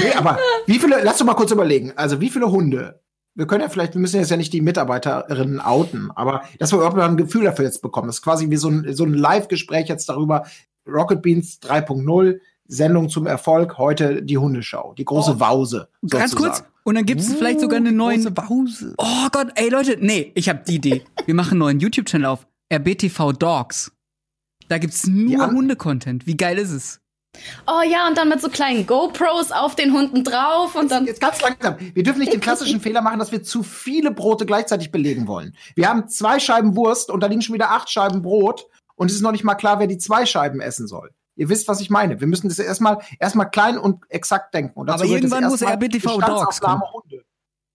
[0.01, 1.93] Nee, aber wie viele, lass doch mal kurz überlegen.
[1.95, 3.01] Also, wie viele Hunde?
[3.33, 6.77] Wir können ja vielleicht, wir müssen jetzt ja nicht die Mitarbeiterinnen outen, aber dass wir
[6.77, 8.07] überhaupt mal ein Gefühl dafür jetzt bekommen.
[8.07, 10.45] Das ist quasi wie so ein, so ein Live-Gespräch jetzt darüber.
[10.85, 12.39] Rocket Beans 3.0,
[12.71, 15.89] Sendung zum Erfolg, heute die Hundeschau, die große Wause.
[16.07, 16.55] Ganz sozusagen.
[16.55, 16.71] kurz.
[16.83, 18.21] Und dann gibt's vielleicht sogar einen neuen.
[18.21, 18.95] Große Pause.
[18.97, 21.03] Oh Gott, ey Leute, nee, ich habe die Idee.
[21.25, 22.47] Wir machen einen neuen YouTube-Channel auf.
[22.73, 23.91] RBTV Dogs.
[24.69, 25.51] Da gibt's nur.
[25.51, 26.25] Hunde-Content.
[26.25, 27.01] Wie geil ist es?
[27.67, 31.05] Oh ja, und dann mit so kleinen GoPros auf den Hunden drauf und dann.
[31.05, 31.75] Jetzt ganz langsam.
[31.93, 35.55] Wir dürfen nicht den klassischen Fehler machen, dass wir zu viele Brote gleichzeitig belegen wollen.
[35.75, 39.15] Wir haben zwei Scheiben Wurst und da liegen schon wieder acht Scheiben Brot und es
[39.15, 41.11] ist noch nicht mal klar, wer die zwei Scheiben essen soll.
[41.41, 42.19] Ihr wisst, was ich meine.
[42.19, 44.79] Wir müssen das erstmal erstmal klein und exakt denken.
[44.79, 47.25] Und Aber irgendwann muss RBTV Dogs Hunde.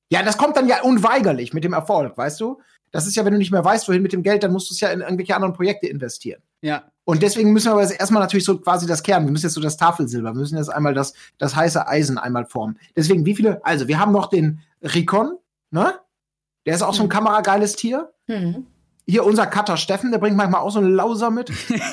[0.08, 2.60] Ja, das kommt dann ja unweigerlich mit dem Erfolg, weißt du?
[2.92, 4.74] Das ist ja, wenn du nicht mehr weißt, wohin mit dem Geld, dann musst du
[4.74, 6.40] es ja in irgendwelche anderen Projekte investieren.
[6.60, 6.84] Ja.
[7.02, 9.60] Und deswegen müssen wir aber erstmal natürlich so quasi das Kern, wir müssen jetzt so
[9.60, 12.78] das Tafelsilber, wir müssen jetzt einmal das, das heiße Eisen einmal formen.
[12.94, 15.38] Deswegen, wie viele, also wir haben noch den Rikon,
[15.72, 15.94] ne?
[16.66, 18.12] Der ist auch so ein kamerageiles Tier.
[18.28, 18.64] Hm.
[19.08, 21.48] Hier unser Cutter Steffen, der bringt manchmal auch so eine Lauser mit.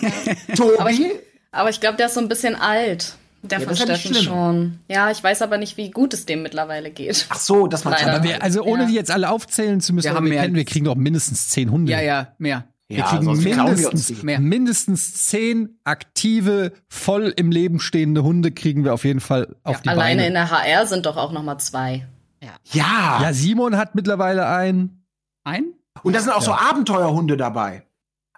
[0.56, 1.20] Tobi,
[1.54, 3.16] Aber ich- glaube, der ist so ein bisschen alt.
[3.46, 4.80] Der Ja, von ja Steffen schon.
[4.88, 7.26] Ja, ich weiß aber nicht, wie gut es dem mittlerweile geht.
[7.30, 7.84] ach so, das.
[7.84, 8.16] Leider.
[8.16, 8.88] Aber wir, also ohne Ja.
[8.90, 11.70] die jetzt alle aufzählen zu müssen, Wir haben wir, kennen, wir kriegen doch mindestens zehn
[11.70, 11.92] Hunde.
[11.92, 12.66] Ja, ja, mehr.
[12.88, 18.52] Wir Ja, kriegen klauen wir uns mindestens, mindestens zehn aktive, voll im Leben stehende Hunde
[18.52, 20.28] kriegen wir auf jeden Fall auf die Alleine Beine.
[20.28, 22.06] in der HR sind doch auch noch mal zwei.
[22.42, 23.20] Ja.
[23.22, 25.04] ja, Simon hat mittlerweile einen.
[25.44, 25.66] Ein?
[26.04, 27.84] Und da sind auch so Abenteuerhunde dabei.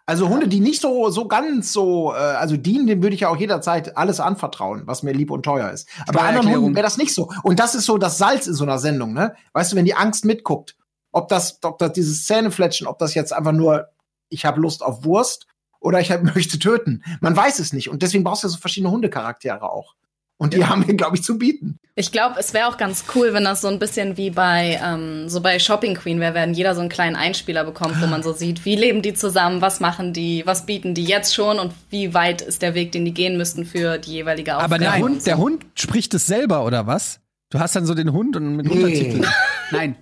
[0.08, 3.30] Also Hunde, die nicht so so ganz so, äh, also Dean, dem würde ich ja
[3.30, 5.89] auch jederzeit alles anvertrauen, was mir lieb und teuer ist.
[6.08, 7.32] Aber bei anderen Hunden wäre das nicht so.
[7.41, 9.36] Und das ist so das Salz in so einer Sendung, ne?
[9.54, 10.76] Weißt du, wenn die Angst mitguckt,
[11.12, 13.88] ob das, ob das dieses Zähnefletschen, ob das jetzt einfach nur,
[14.30, 15.48] ich habe Lust auf Wurst
[15.80, 17.04] oder ich hab, möchte töten.
[17.22, 17.89] Man weiß es nicht.
[17.89, 19.96] Und deswegen brauchst du ja so verschiedene Hundecharaktere auch.
[20.38, 20.69] Und die ja.
[20.69, 21.80] haben wir, glaube ich, zu bieten.
[21.95, 25.30] Ich glaube, es wäre auch ganz cool, wenn das so ein bisschen wie bei ähm,
[25.30, 28.34] so bei Shopping Queen wäre, wenn jeder so einen kleinen Einspieler bekommt, wo man so
[28.34, 32.13] sieht, wie leben die zusammen, was machen die, was bieten die jetzt schon und wie
[32.13, 34.76] weit ist der Weg, den die gehen müssten für die jeweilige Aufgabe.
[34.76, 35.26] Aber der Hund, so.
[35.26, 37.21] der Hund spricht es selber oder was?
[37.50, 38.74] Du hast dann so den Hund und mit nee.
[38.74, 39.26] Untertiteln.
[39.71, 39.95] Nein.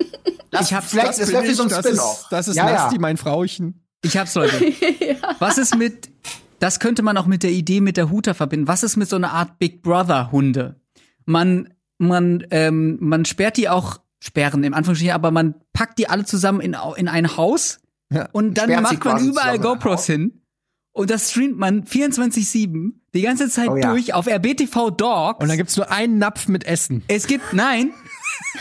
[0.50, 1.84] Das, ich hab's, vielleicht, das, das so ein Spin-off.
[1.84, 3.02] Das ist, das ist ja, Nasty, ja.
[3.02, 3.86] mein Frauchen.
[4.04, 4.66] Ich hab's, Leute.
[5.00, 5.16] ja.
[5.38, 6.10] Was ist mit,
[6.64, 8.68] das könnte man auch mit der Idee mit der Huta verbinden.
[8.68, 10.80] Was ist mit so einer Art Big Brother Hunde?
[11.26, 16.26] man, man, ähm, man sperrt die auch, sperren im Anführungsstrichen, aber man packt die alle
[16.26, 17.80] zusammen in, in ein Haus
[18.12, 20.40] ja, und dann macht man überall GoPros hin.
[20.96, 23.90] Und das streamt man 24-7 die ganze Zeit oh, ja.
[23.90, 25.40] durch auf RBTV Dogs.
[25.42, 27.04] Und dann gibt's nur einen Napf mit Essen.
[27.08, 27.92] Es gibt, nein.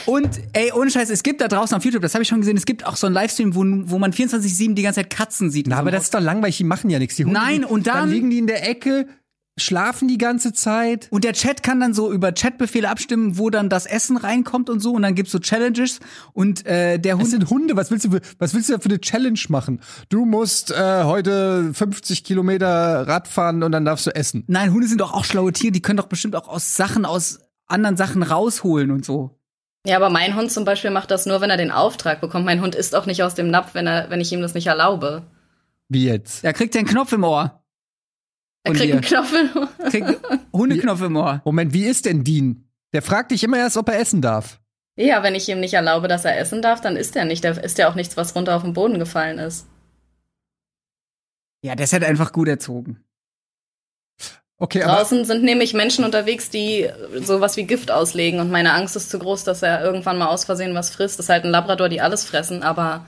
[0.07, 2.57] Und ey, ohne Scheiß, es gibt da draußen auf YouTube, das habe ich schon gesehen,
[2.57, 5.67] es gibt auch so einen Livestream, wo, wo man 24-7 die ganze Zeit Katzen sieht.
[5.69, 7.17] Na, aber das ist doch langweilig, die machen ja nichts.
[7.17, 9.07] Die Hunde, Nein, und dann, dann liegen die in der Ecke,
[9.59, 11.09] schlafen die ganze Zeit.
[11.11, 14.81] Und der Chat kann dann so über Chatbefehle abstimmen, wo dann das Essen reinkommt und
[14.81, 14.93] so.
[14.93, 16.01] Und dann gibt's so Challenges.
[16.33, 17.25] Und äh, der Hund.
[17.25, 17.77] Es sind Hunde.
[17.77, 18.19] Was willst du?
[18.39, 19.81] Was willst du für eine Challenge machen?
[20.09, 24.45] Du musst äh, heute 50 Kilometer Rad fahren und dann darfst du essen.
[24.47, 25.73] Nein, Hunde sind doch auch schlaue Tiere.
[25.73, 29.39] Die können doch bestimmt auch aus Sachen aus anderen Sachen rausholen und so.
[29.87, 32.45] Ja, aber mein Hund zum Beispiel macht das nur, wenn er den Auftrag bekommt.
[32.45, 34.69] Mein Hund isst auch nicht aus dem Napf, wenn er, wenn ich ihm das nicht
[34.69, 35.25] erlaube.
[35.89, 36.45] Wie jetzt?
[36.45, 37.63] Er kriegt den Knopf im Ohr.
[38.65, 39.69] Er kriegt einen Knopf im Ohr.
[39.91, 40.21] Kriegt
[40.53, 41.43] Hundeknopf im Ohr.
[41.45, 42.69] Moment, wie ist denn Dean?
[42.93, 44.61] Der fragt dich immer erst, ob er essen darf.
[44.97, 47.43] Ja, wenn ich ihm nicht erlaube, dass er essen darf, dann isst er nicht.
[47.43, 49.67] Da ist ja auch nichts, was runter auf den Boden gefallen ist.
[51.65, 53.03] Ja, der ist halt einfach gut erzogen.
[54.63, 56.89] Okay, Draußen sind nämlich Menschen unterwegs, die
[57.21, 60.45] sowas wie Gift auslegen und meine Angst ist zu groß, dass er irgendwann mal aus
[60.45, 61.19] Versehen was frisst.
[61.19, 63.05] Das ist halt ein Labrador, die alles fressen, aber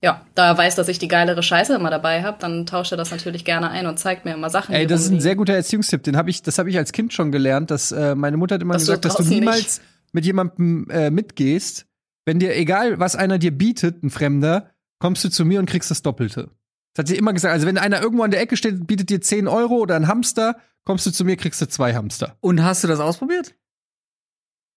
[0.00, 2.98] ja, da er weiß, dass ich die geilere Scheiße immer dabei habe, dann tauscht er
[2.98, 4.76] das natürlich gerne ein und zeigt mir immer Sachen.
[4.76, 6.04] Ey, das ist ein sehr guter Erziehungstipp.
[6.04, 8.62] Den habe ich, das habe ich als Kind schon gelernt, dass äh, meine Mutter hat
[8.62, 9.82] immer das gesagt, dass du niemals nicht.
[10.12, 11.86] mit jemandem äh, mitgehst,
[12.24, 15.90] wenn dir egal was einer dir bietet, ein Fremder, kommst du zu mir und kriegst
[15.90, 16.50] das Doppelte.
[16.94, 17.52] Das hat sie immer gesagt.
[17.52, 20.58] Also wenn einer irgendwo an der Ecke steht, bietet dir 10 Euro oder ein Hamster,
[20.84, 22.36] kommst du zu mir, kriegst du zwei Hamster.
[22.40, 23.54] Und hast du das ausprobiert?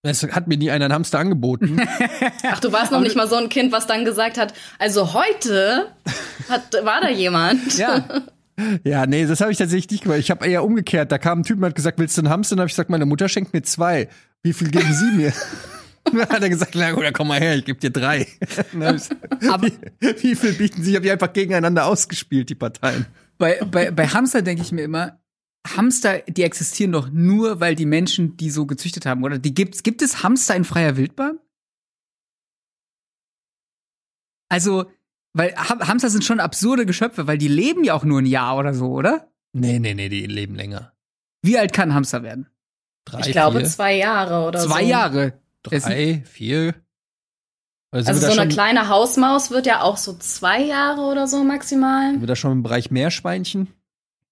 [0.08, 1.82] Es hat mir nie einer einen Hamster angeboten.
[2.44, 5.88] Ach, du warst noch nicht mal so ein Kind, was dann gesagt hat, also heute
[6.48, 7.60] hat, war da jemand.
[7.78, 8.06] Ja.
[8.86, 10.20] Ja, nee, das habe ich tatsächlich nicht gemacht.
[10.20, 11.12] Ich habe eher umgekehrt.
[11.12, 12.54] Da kam ein Typ und hat gesagt, willst du einen Hamster?
[12.54, 14.08] Und habe ich gesagt, meine Mutter schenkt mir zwei.
[14.44, 15.34] Wie viel geben Sie mir?
[16.06, 18.28] dann hat er gesagt, na gut, dann komm mal her, ich gebe dir drei.
[19.52, 20.91] Aber wie, wie viel bieten Sie?
[20.91, 23.08] Ich habe die einfach gegeneinander ausgespielt, die Parteien.
[23.38, 25.20] Bei, bei, bei Hamster denke ich mir immer,
[25.65, 29.39] Hamster, die existieren doch nur, weil die Menschen die so gezüchtet haben, oder?
[29.39, 31.39] Die gibt's, gibt es Hamster in freier Wildbahn?
[34.47, 34.86] Also,
[35.34, 38.73] weil Hamster sind schon absurde Geschöpfe, weil die leben ja auch nur ein Jahr oder
[38.73, 39.32] so, oder?
[39.54, 40.93] Nee, nee, nee, die leben länger.
[41.41, 42.47] Wie alt kann ein Hamster werden?
[43.06, 43.67] Drei, ich glaube vier.
[43.67, 44.73] zwei Jahre oder zwei so.
[44.73, 45.41] Zwei Jahre.
[45.63, 46.75] Drei, vier.
[47.91, 52.12] Also, also so eine kleine Hausmaus wird ja auch so zwei Jahre oder so maximal.
[52.12, 53.69] Sind wir da schon im Bereich Meerschweinchen?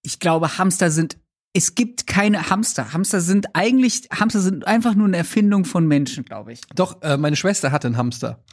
[0.02, 1.18] Ich glaube, Hamster sind
[1.54, 2.94] es gibt keine Hamster.
[2.94, 6.62] Hamster sind eigentlich, Hamster sind einfach nur eine Erfindung von Menschen, glaube ich.
[6.76, 8.44] Doch, äh, meine Schwester hatte einen Hamster.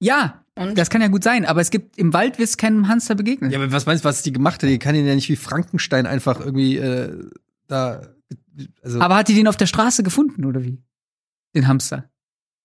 [0.00, 0.76] Ja, und?
[0.76, 3.50] das kann ja gut sein, aber es gibt im Wald wirst keinem Hamster begegnen.
[3.50, 4.70] Ja, aber was meinst du, was die gemacht hat?
[4.70, 7.30] Die kann ihn ja nicht wie Frankenstein einfach irgendwie äh,
[7.66, 8.14] da.
[8.82, 10.82] Also aber hat die den auf der Straße gefunden, oder wie?
[11.54, 12.10] Den Hamster?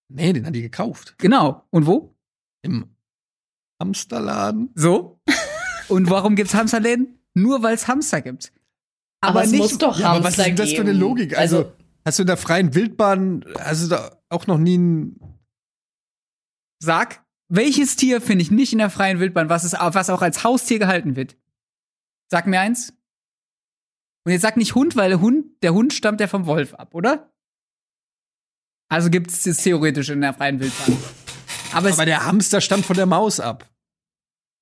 [0.07, 1.15] Nee, den hat die gekauft.
[1.17, 1.65] Genau.
[1.69, 2.15] Und wo?
[2.61, 2.85] Im
[3.79, 4.71] Hamsterladen.
[4.75, 5.21] So?
[5.87, 7.19] Und warum gibt's Hamsterläden?
[7.33, 8.51] Nur weil es Hamster gibt.
[9.21, 11.37] Aber, aber es nicht, muss doch ja, aber was ist denn das für eine Logik?
[11.37, 11.71] Also, also,
[12.05, 15.19] hast du in der freien Wildbahn, hast du da auch noch nie ein
[16.81, 20.43] Sag, welches Tier finde ich nicht in der freien Wildbahn, was, ist, was auch als
[20.43, 21.35] Haustier gehalten wird?
[22.31, 22.93] Sag mir eins.
[24.25, 26.93] Und jetzt sag nicht Hund, weil der Hund, der Hund stammt ja vom Wolf ab,
[26.93, 27.33] oder?
[28.89, 30.97] Also gibt es das theoretisch in der freien Wildbahn.
[31.73, 33.69] Aber, aber der Hamster stammt von der Maus ab.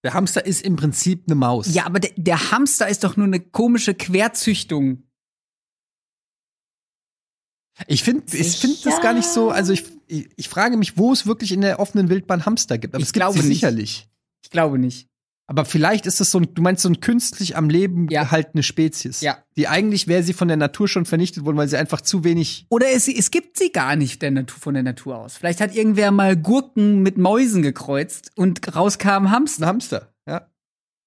[0.04, 1.74] Der Hamster ist im Prinzip eine Maus.
[1.74, 5.04] Ja, aber der, der Hamster ist doch nur eine komische Querzüchtung.
[7.88, 11.14] Ich finde ich find das gar nicht so, also ich, ich, ich, frage mich, wo
[11.14, 12.96] es wirklich in der offenen Wildbahn Hamster gibt.
[12.96, 13.48] Aber ich es glaube nicht.
[13.48, 14.08] sicherlich.
[14.44, 15.08] Ich glaube nicht.
[15.50, 18.24] Aber vielleicht ist es so ein, du meinst so ein künstlich am Leben ja.
[18.24, 19.22] gehaltene Spezies.
[19.22, 19.38] Ja.
[19.56, 22.66] Die eigentlich wäre sie von der Natur schon vernichtet worden, weil sie einfach zu wenig.
[22.70, 25.38] Oder es, es gibt sie gar nicht der Natur, von der Natur aus.
[25.38, 29.64] Vielleicht hat irgendwer mal Gurken mit Mäusen gekreuzt und rauskam Hamster.
[29.64, 30.48] Ein Hamster, ja.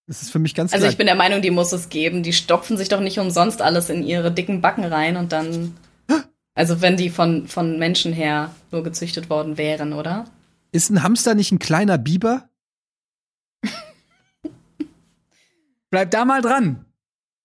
[0.07, 0.93] Das ist für mich ganz Also klar.
[0.93, 2.23] ich bin der Meinung, die muss es geben.
[2.23, 5.77] Die stopfen sich doch nicht umsonst alles in ihre dicken Backen rein und dann.
[6.53, 10.27] Also wenn die von, von Menschen her nur gezüchtet worden wären, oder?
[10.73, 12.50] ist ein Hamster nicht ein kleiner Biber?
[15.91, 16.85] Bleib da mal dran.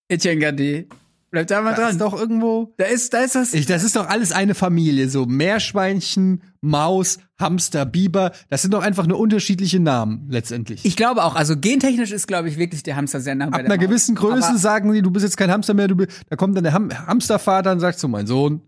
[0.08, 0.88] Etienne Gade.
[1.32, 1.92] Bleib da mal Das dran.
[1.92, 2.74] ist doch irgendwo.
[2.78, 3.54] da ist, da ist das.
[3.54, 5.10] Ich, das ist doch alles eine Familie.
[5.10, 8.32] So Meerschweinchen, Maus, Hamster, Biber.
[8.50, 10.86] Das sind doch einfach nur unterschiedliche Namen letztendlich.
[10.86, 13.66] Ich glaube auch, also gentechnisch ist, glaube ich, wirklich der Hamster sehr nah bei Ab
[13.66, 15.88] einer gewissen Größe Aber sagen die, du bist jetzt kein Hamster mehr.
[15.90, 18.62] Du, bi- da kommt dann der Ham Hamstervater und sagt so, mein Sohn,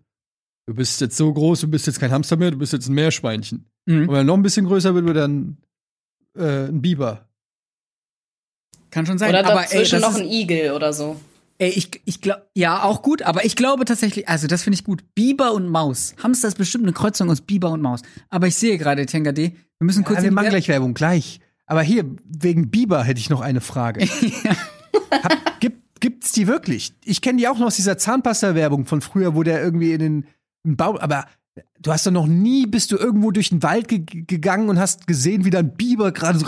[0.65, 2.95] du bist jetzt so groß, du bist jetzt kein Hamster mehr, du bist jetzt ein
[2.95, 3.69] Meerschweinchen.
[3.85, 4.01] Mhm.
[4.01, 5.57] Und wenn er noch ein bisschen größer wird, wird er dann
[6.37, 7.26] äh, ein Biber.
[8.97, 9.29] Kann schon sein.
[9.29, 11.17] Oder aber ey, dazwischen das noch ein Igel oder so.
[11.59, 14.83] ey, ich, ich glaube, ja, auch gut, aber ich glaube tatsächlich, also das finde ich
[14.83, 15.03] gut.
[15.13, 16.15] Biber und Maus.
[16.23, 18.01] Hamster ist bestimmt eine Kreuzung aus Biber und Maus.
[18.31, 21.41] Aber ich sehe gerade, Etienne Gade, wir müssen kurz Ja, wir machen gleich Werbung, gleich.
[21.67, 24.03] Aber hier, wegen Biber hätte ich noch eine Frage.
[25.11, 26.93] Hab, gibt, gibt's die wirklich?
[27.05, 30.27] Ich kenne die auch noch aus dieser Zahnpasta-Werbung von früher, wo der irgendwie in den
[30.63, 30.97] im Baum.
[30.97, 31.25] Aber
[31.79, 35.05] du hast doch noch nie, bist du irgendwo durch den Wald ge gegangen und hast
[35.05, 36.47] gesehen, wie da ein Biber gerade so.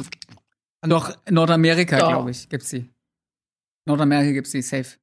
[0.82, 2.90] Doch, Nordamerika, glaube ich, gibt's die.
[3.86, 4.98] Nordamerika gibt's die, safe.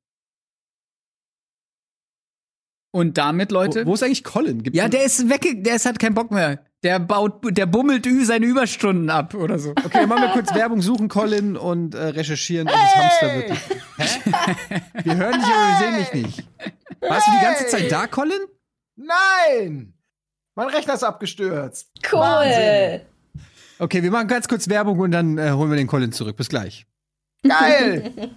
[2.92, 3.84] Und damit, Leute.
[3.84, 4.62] Wo, wo ist eigentlich Colin?
[4.62, 6.64] Gibt's ja, der ist weg, der ist, hat keinen Bock mehr.
[6.82, 9.70] Der baut, der bummelt ü seine Überstunden ab oder so.
[9.70, 13.58] Okay, machen wir kurz Werbung, suchen Colin und äh, recherchieren, ob es Hamster wirklich.
[13.98, 14.82] Hä?
[15.04, 16.48] Wir hören dich, aber wir sehen dich nicht.
[17.00, 18.40] Warst du die ganze Zeit da, Colin?
[18.96, 19.92] Nein!
[20.54, 21.90] Mein Rechner ist abgestürzt.
[22.10, 22.20] Cool.
[22.20, 23.00] Wahnsinn.
[23.78, 26.36] Okay, wir machen ganz kurz Werbung und dann äh, holen wir den Colin zurück.
[26.36, 26.86] Bis gleich.
[27.46, 28.30] Geil!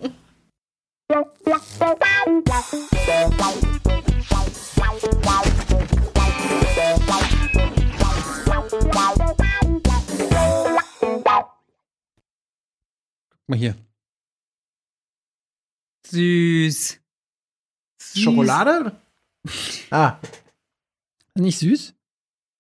[13.30, 13.76] Guck mal hier.
[16.08, 17.00] Süß.
[18.16, 19.00] Schokolade?
[19.92, 20.18] Ah,
[21.36, 21.94] Nicht süß?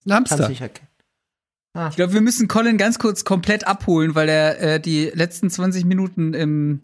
[0.05, 0.47] Ein kann Hamster.
[0.47, 0.88] sich erkennen.
[1.89, 5.85] Ich glaube, wir müssen Colin ganz kurz komplett abholen, weil er äh, die letzten 20
[5.85, 6.81] Minuten im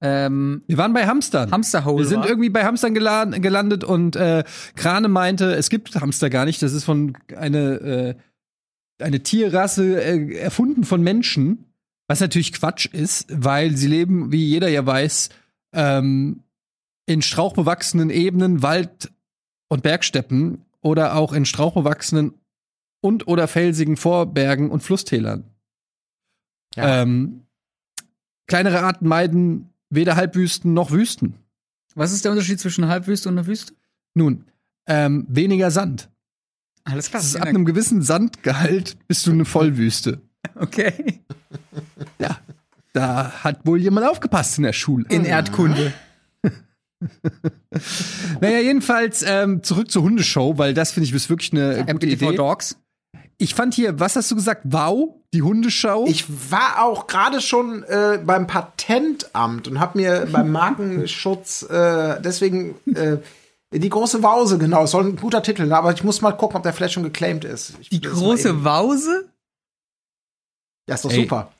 [0.00, 1.50] ähm, Wir waren bei Hamstern.
[1.50, 2.28] Hamsterhole wir sind war.
[2.28, 4.44] irgendwie bei Hamstern geladen, gelandet und äh,
[4.74, 6.62] Krane meinte, es gibt Hamster gar nicht.
[6.62, 8.16] Das ist von eine,
[9.00, 11.64] äh, eine Tierrasse äh, erfunden von Menschen.
[12.08, 15.30] Was natürlich Quatsch ist, weil sie leben, wie jeder ja weiß,
[15.72, 16.42] ähm,
[17.06, 19.10] in strauchbewachsenen Ebenen, Wald-
[19.68, 22.34] und Bergsteppen oder auch in strauchbewachsenen
[23.06, 25.44] und oder felsigen Vorbergen und Flusstälern.
[26.74, 27.02] Ja.
[27.02, 27.46] Ähm,
[28.46, 31.34] kleinere Arten meiden weder Halbwüsten noch Wüsten.
[31.94, 33.72] Was ist der Unterschied zwischen Halbwüste und einer Wüste?
[34.14, 34.44] Nun,
[34.86, 36.10] ähm, weniger Sand.
[36.84, 37.22] Alles klar.
[37.22, 40.20] Das ist ab einem gewissen Sandgehalt bist du eine Vollwüste.
[40.54, 41.20] Okay.
[42.18, 42.38] Ja,
[42.92, 45.06] da hat wohl jemand aufgepasst in der Schule.
[45.08, 45.92] In Erdkunde.
[48.40, 52.16] Naja, jedenfalls ähm, zurück zur Hundeshow, weil das finde ich ist wirklich eine gute Empathy
[52.16, 52.36] for Idee.
[52.36, 52.78] Dogs.
[53.38, 54.62] Ich fand hier, was hast du gesagt?
[54.64, 56.06] Wow, die Hundeshow.
[56.08, 62.76] Ich war auch gerade schon äh, beim Patentamt und habe mir beim Markenschutz äh, deswegen
[62.94, 63.18] äh,
[63.72, 66.62] die große Wause, genau, es soll ein guter Titel, aber ich muss mal gucken, ob
[66.62, 67.74] der vielleicht schon geclaimed ist.
[67.80, 69.28] Ich Die große Wause?
[70.88, 71.22] Ja, ist doch Ey.
[71.22, 71.52] super.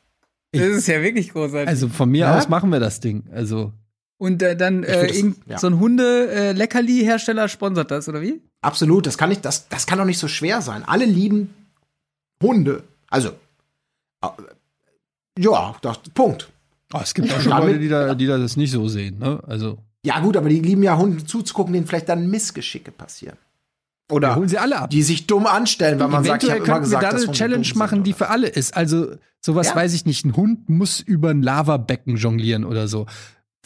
[0.53, 1.69] Ich- Das ist ja wirklich großartig.
[1.69, 2.39] also von mir Ja?
[2.39, 3.25] aus machen wir das Ding.
[3.35, 3.73] Also
[4.19, 5.59] Und äh, dann äh, find das- ja.
[5.59, 8.41] so ein Hunde-Leckerli-Hersteller sponsert das, oder wie?
[8.63, 10.85] Absolut, das kann nicht, das, das kann doch nicht so schwer sein.
[10.87, 11.53] Alle lieben
[12.43, 12.83] Hunde.
[13.09, 13.31] Also,
[14.23, 14.29] äh,
[15.39, 16.49] ja, doch, Punkt.
[16.93, 19.19] oh, es gibt auch schon Damit- Leute, die da, die da das nicht so sehen.
[19.19, 19.43] Ne?
[19.47, 23.37] Also Ja, gut, aber die lieben ja Hunden zuzugucken, denen vielleicht dann Missgeschicke passieren.
[24.11, 24.91] Oder holen sie alle ab.
[24.91, 27.27] die sich dumm anstellen, weil man sagt, ich Eventuell habe immer könnten wir gesagt, da
[27.27, 28.77] eine Challenge machen, die für alle ist.
[28.77, 29.75] Also sowas Ja.
[29.77, 30.25] weiß ich nicht.
[30.25, 33.07] Ein Hund muss über ein Lavabecken jonglieren oder so,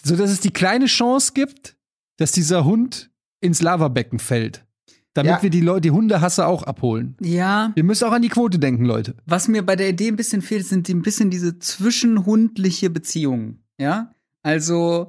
[0.03, 1.77] so dass es die kleine Chance gibt,
[2.17, 3.11] dass dieser Hund
[3.43, 4.65] ins Lavabecken fällt,
[5.15, 5.43] damit Ja.
[5.43, 7.17] wir die Leute, die Hundehasser auch abholen.
[7.21, 7.73] Ja.
[7.75, 9.17] Wir müssen auch an die Quote denken, Leute.
[9.27, 13.63] Was mir bei der Idee ein bisschen fehlt, sind die, ein bisschen diese zwischenhundliche Beziehungen.
[13.79, 14.15] Ja?
[14.43, 15.09] Also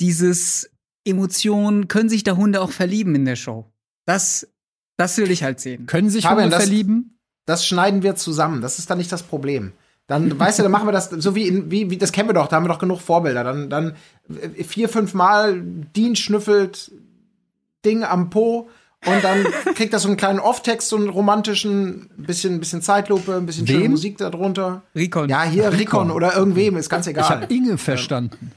[0.00, 0.70] dieses
[1.04, 3.70] Emotionen, können sich da Hunde auch verlieben in der Show?
[4.04, 4.48] Das,
[4.96, 5.86] das will ich halt sehen.
[5.86, 7.14] Können sich Fabian, Hunde das- verlieben?
[7.46, 8.60] Das schneiden wir zusammen.
[8.60, 9.72] Das ist dann nicht das Problem.
[10.06, 12.34] Dann, weißt du, dann machen wir das so wie, in, wie, wie, das kennen wir
[12.34, 13.42] doch, da haben wir doch genug Vorbilder.
[13.44, 13.94] Dann, dann
[14.56, 16.90] äh, vier, fünf Mal Dean schnüffelt
[17.84, 18.68] Ding am Po
[19.06, 23.46] und dann kriegt das so einen kleinen Off-Text, so einen romantischen, bisschen, bisschen Zeitlupe, ein
[23.46, 23.90] bisschen schöne Wem?
[23.92, 24.82] Musik darunter.
[24.94, 25.28] Recon.
[25.28, 27.28] Ja, hier Rikon oder irgendwem, ist ganz Ich egal.
[27.28, 28.52] habe Inge verstanden.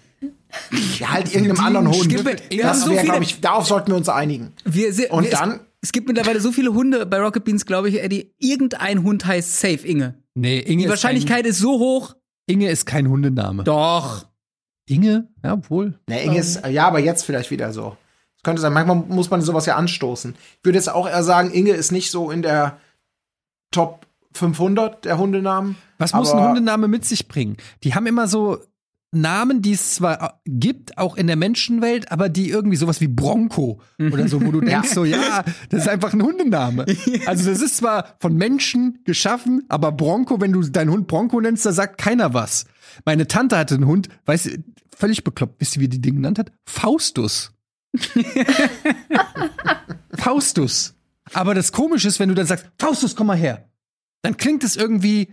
[0.99, 2.03] Ja, halt irgendeinem anderen Hund.
[2.03, 2.35] Skippe.
[2.49, 4.51] Wir haben Das so wäre, viele- glaube ich, darauf sollten wir uns einigen.
[4.65, 7.65] Wir, se- Und wir, dann- Es, es gibt mittlerweile so viele Hunde bei Rocket Beans,
[7.65, 8.33] glaube ich, Eddie.
[8.37, 10.15] Irgendein Hund heißt Safe Inge.
[10.35, 12.09] Nee, Inge Die Wahrscheinlichkeit ist so hoch.
[12.09, 12.15] Ist
[12.47, 13.63] kein, Inge ist kein Hundename.
[13.63, 14.25] Doch.
[14.87, 15.97] Inge, ja, wohl.
[16.09, 17.95] Ne, Inge ist, ja, aber jetzt vielleicht wieder so.
[18.41, 20.33] Es könnte sein, manchmal muss man sowas ja anstoßen.
[20.33, 22.77] Ich würde jetzt auch eher sagen, Inge ist nicht so in der
[23.69, 25.75] Top 500 der Hundenamen.
[25.99, 27.57] Was muss ein Hundename mit sich bringen?
[27.83, 28.57] Die haben immer so
[29.11, 33.79] Namen, die es zwar gibt, auch in der Menschenwelt, aber die irgendwie sowas wie Bronco
[33.99, 36.85] oder so, wo du denkst so, ja, das ist einfach ein Hundename.
[37.27, 41.63] Also das ist zwar von Menschen geschaffen, aber Bronco, wenn du deinen Hund Bronco nennst,
[41.63, 42.65] da sagt keiner was.
[43.05, 44.63] Meine Tante hatte einen Hund, weißt du,
[44.95, 46.51] völlig bekloppt, wisst ihr, wie die Ding genannt hat?
[46.65, 47.51] Faustus.
[50.17, 50.95] Faustus.
[51.33, 53.69] Aber das Komische ist, wenn du dann sagst, Faustus, komm mal her.
[54.21, 55.29] Dann klingt es irgendwie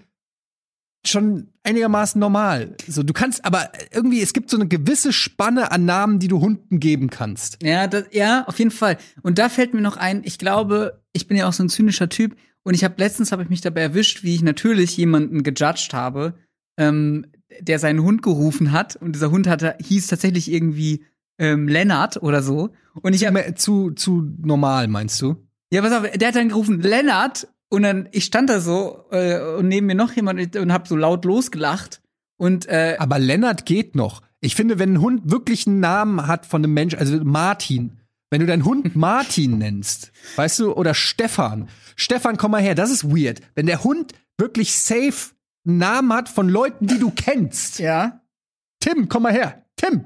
[1.06, 2.76] schon einigermaßen normal.
[2.86, 6.40] So, du kannst, aber irgendwie, es gibt so eine gewisse Spanne an Namen, die du
[6.40, 7.62] Hunden geben kannst.
[7.62, 8.98] Ja, das, ja, auf jeden Fall.
[9.22, 12.08] Und da fällt mir noch ein, ich glaube, ich bin ja auch so ein zynischer
[12.08, 15.94] Typ und ich habe letztens habe ich mich dabei erwischt, wie ich natürlich jemanden gejudged
[15.94, 16.34] habe,
[16.78, 17.26] ähm,
[17.60, 21.04] der seinen Hund gerufen hat und dieser Hund hatte hieß tatsächlich irgendwie
[21.38, 22.70] ähm, Lennart oder so
[23.02, 25.36] und ich habe Zu, zu normal, meinst du?
[25.72, 29.38] ja, pass auf, der hat dann gerufen Lennart und dann ich stand da so äh,
[29.56, 32.00] und neben mir noch jemand und hab so laut losgelacht
[32.38, 34.22] und äh, Aber Lennart geht noch.
[34.40, 37.98] Ich finde, wenn ein Hund wirklich einen Namen hat von einem Mensch, also Martin,
[38.30, 41.68] wenn du deinen Hund Martin nennst, weißt du, oder Stefan.
[41.96, 43.40] Stefan, komm mal her, das ist weird.
[43.56, 45.34] Wenn der Hund wirklich safe
[45.66, 47.78] einen Namen hat von Leuten, die du kennst.
[47.80, 48.20] ja,
[48.80, 49.64] Tim, komm mal her.
[49.76, 50.04] Tim.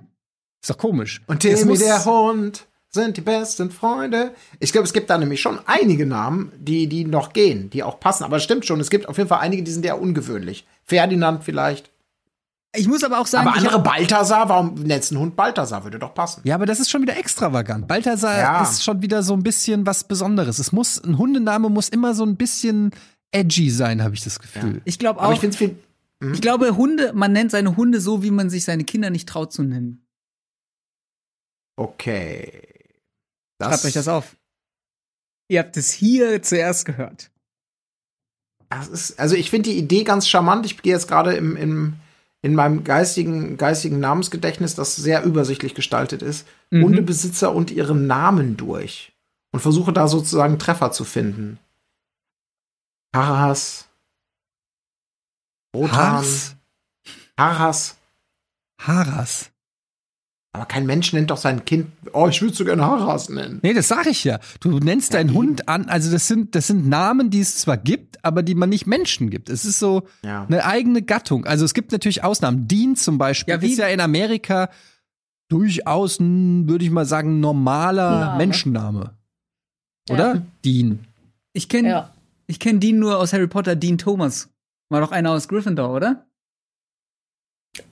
[0.62, 1.20] Ist doch komisch.
[1.26, 4.32] Und Timmy der Hund sind die besten Freunde.
[4.60, 7.98] Ich glaube, es gibt da nämlich schon einige Namen, die, die noch gehen, die auch
[7.98, 8.22] passen.
[8.24, 10.66] Aber es stimmt schon, es gibt auf jeden Fall einige, die sind eher ungewöhnlich.
[10.84, 11.90] Ferdinand vielleicht.
[12.76, 15.84] ich muss aber auch sagen, Aber ich andere Balthasar, warum nennst du einen Hund Balthasar?
[15.84, 16.42] Würde doch passen.
[16.44, 17.88] Ja, aber das ist schon wieder extravagant.
[17.88, 18.62] Balthasar Ja.
[18.62, 20.58] ist schon wieder so ein bisschen was Besonderes.
[20.58, 22.90] Es muss, ein Hundename muss immer so ein bisschen
[23.32, 24.82] edgy sein, habe ich das Gefühl.
[24.84, 25.76] ich glaube Aber auch ich finde es viel.
[26.34, 29.52] Ich glaube, Hunde, man nennt seine Hunde so, wie man sich seine Kinder nicht traut
[29.52, 30.01] zu nennen.
[31.76, 32.68] Okay.
[33.60, 34.36] Schreibt euch das auf.
[35.48, 37.30] Ihr habt es hier zuerst gehört.
[38.70, 40.64] Das ist, also ich finde die Idee ganz charmant.
[40.66, 41.94] Ich gehe jetzt gerade im, im,
[42.40, 46.84] in meinem geistigen, geistigen Namensgedächtnis, das sehr übersichtlich gestaltet ist, Mhm.
[46.84, 49.12] Hundebesitzer und ihre Namen durch.
[49.52, 51.58] Und versuche da sozusagen Treffer zu finden.
[53.14, 53.86] Haras.
[55.76, 55.98] Rotan.
[55.98, 56.56] Haras?
[57.38, 57.96] Haras.
[58.80, 59.51] Haras.
[60.54, 63.60] Aber kein Mensch nennt doch sein Kind, oh, ich würde so gerne Haras nennen.
[63.62, 64.38] Nee, das sag ich ja.
[64.60, 65.38] Du nennst deinen eben.
[65.38, 68.68] Hund an, also das sind, das sind Namen, die es zwar gibt, aber die man
[68.68, 69.48] nicht Menschen gibt.
[69.48, 70.44] Es ist so Ja.
[70.44, 71.46] eine eigene Gattung.
[71.46, 72.68] Also es gibt natürlich Ausnahmen.
[72.68, 74.68] Dean zum Beispiel Ja, wie- ist ja in Amerika
[75.48, 78.38] durchaus ein, würde ich mal sagen, normaler Name.
[78.38, 79.10] Menschenname.
[80.08, 80.14] Ja.
[80.14, 80.42] Oder?
[80.64, 81.06] Dean.
[81.54, 82.12] Ich kenne Ja.
[82.46, 84.50] ich kenn Dean nur aus Harry Potter, Dean Thomas.
[84.90, 86.26] War doch einer aus Gryffindor, oder?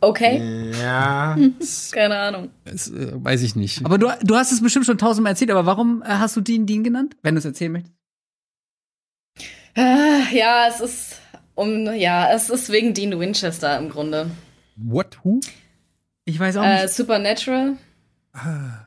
[0.01, 1.39] Okay, Ja.
[1.93, 2.51] keine Ahnung.
[2.65, 3.85] Das, äh, weiß ich nicht.
[3.85, 6.67] Aber du, du hast es bestimmt schon tausendmal erzählt, aber warum äh, hast du Dean
[6.67, 7.17] Dean genannt?
[7.23, 7.95] Wenn du es erzählen möchtest.
[9.77, 11.17] Äh, Ja, es ist
[11.55, 14.31] um, ja, es ist wegen Dean Winchester im Grunde.
[14.77, 15.19] What?
[15.23, 15.41] Who?
[16.25, 16.95] Ich weiß auch Äh, nicht.
[16.95, 17.77] Supernatural.
[18.33, 18.87] Ah.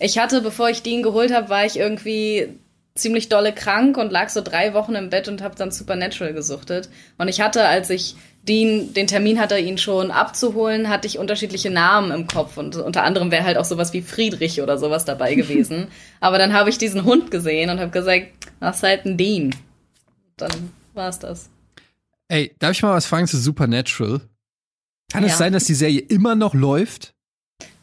[0.00, 2.48] Ich hatte, bevor ich Dean geholt habe, war ich irgendwie
[2.94, 6.88] ziemlich dolle krank und lag so drei Wochen im Bett und habe dann Supernatural gesuchtet.
[7.16, 8.16] Und ich hatte, als ich
[8.48, 13.02] Dean den Termin hatte, ihn schon abzuholen, hatte ich unterschiedliche Namen im Kopf und unter
[13.04, 15.88] anderem wäre halt auch sowas wie Friedrich oder sowas dabei gewesen.
[16.20, 18.28] Aber dann habe ich diesen Hund gesehen und habe gesagt,
[18.60, 19.54] das ist halt ein Dean.
[20.36, 21.48] Dann war es das.
[22.28, 24.20] Ey, darf ich mal was fragen zu Supernatural?
[25.12, 25.36] Kann es Ja.
[25.38, 27.14] sein, dass die Serie immer noch läuft?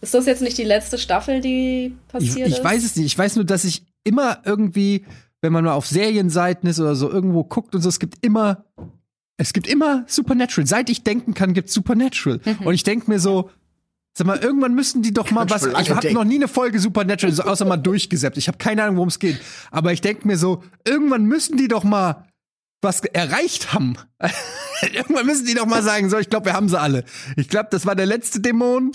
[0.02, 2.64] Ist das jetzt nicht die letzte Staffel, die Ich, passiert ich ist?
[2.64, 3.08] weiß es nicht.
[3.08, 5.06] Ich weiß nur, dass ich immer irgendwie,
[5.42, 8.66] wenn man mal auf Serienseiten ist oder so irgendwo guckt und so, es gibt immer,
[9.38, 10.68] es gibt immer Supernatural.
[10.68, 12.40] Seit ich denken kann, gibt's Supernatural.
[12.44, 12.68] Mhm.
[12.68, 13.50] Und ich denk mir so,
[14.14, 15.82] sag mal, irgendwann müssen die doch mal Kannst was.
[15.82, 18.38] Ich habe noch nie eine Folge Supernatural, so außer mal durchgesäppt.
[18.38, 19.40] Ich habe keine Ahnung, worum es geht.
[19.72, 22.26] Aber ich denk mir so, irgendwann müssen die doch mal
[22.82, 23.96] was erreicht haben.
[24.82, 27.04] irgendwann müssen die doch mal sagen, so, ich glaube, wir haben sie alle.
[27.36, 28.92] Ich glaube, das war der letzte Dämon.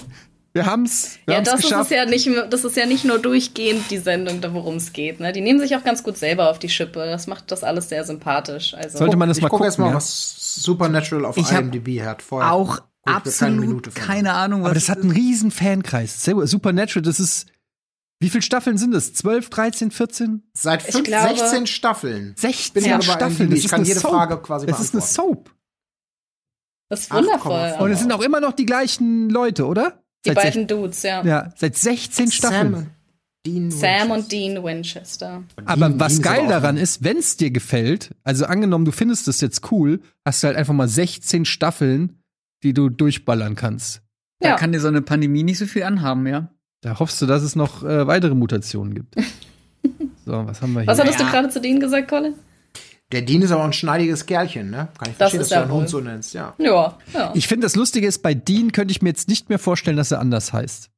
[0.52, 1.18] Wir haben's.
[1.26, 1.90] Wir Ja, haben's das ist, es geschafft.
[1.92, 5.20] ja nicht, das ist ja nicht nur durchgehend die Sendung, da worum es geht.
[5.20, 5.32] Ne?
[5.32, 6.98] Die nehmen sich auch ganz gut selber auf die Schippe.
[7.06, 8.74] Das macht das alles sehr sympathisch.
[8.74, 9.70] Also, Sollte man das ich mal gucke gucken.
[9.70, 9.94] jetzt mal, ja?
[9.94, 12.22] was Supernatural auf Ich IMDb hat.
[12.22, 14.02] Vorher Auch keine absolut Minute von.
[14.02, 16.24] keine Ahnung, was Aber das hat einen riesen Fankreis.
[16.24, 17.46] Supernatural, das ist.
[18.22, 19.14] Wie viele Staffeln sind das?
[19.14, 20.42] 12, 13, 14?
[20.52, 22.34] Seit Ich fünf, glaube- 16 Staffeln.
[22.36, 23.52] 16 Bin gerade bei Staffeln.
[23.52, 24.10] Ich ist kann eine jede Soap.
[24.10, 25.44] Frage quasi Das ist eine beantworten.
[25.46, 25.54] Soap.
[26.90, 27.52] das ist wundervoll.
[27.54, 27.78] 8,5.
[27.80, 30.02] Und es sind auch immer noch die gleichen Leute, oder?
[30.24, 31.24] Die Seit beiden Dudes, ja.
[31.24, 32.72] ja, seit 16 Staffeln.
[32.72, 32.90] Sam und
[33.46, 34.14] Dean Sam Winchester.
[34.14, 35.42] und Dean Winchester.
[35.64, 39.28] Aber Dean- was Dean geil daran ist, wenn es dir gefällt, also angenommen, du findest
[39.28, 42.18] es jetzt cool, hast du halt einfach mal 16 Staffeln,
[42.62, 44.02] die du durchballern kannst.
[44.40, 44.56] Da Ja.
[44.56, 46.50] kann dir so eine Pandemie nicht so viel anhaben, ja.
[46.82, 49.14] Da hoffst du, dass es noch äh, weitere Mutationen gibt.
[50.26, 50.86] so, was haben wir hier?
[50.88, 51.26] Was hattest Ja.
[51.26, 52.34] du gerade zu denen gesagt, Colin?
[53.12, 54.88] Der Dean ist aber ein schneidiges Kerlchen, ne?
[54.98, 56.54] Kann ich Das verstehen, dass du einen Hund so nennst, ja.
[56.58, 57.32] Ja, ja.
[57.34, 60.10] Ich finde, das Lustige ist, bei Dean könnte ich mir jetzt nicht mehr vorstellen, dass
[60.12, 60.90] er anders heißt.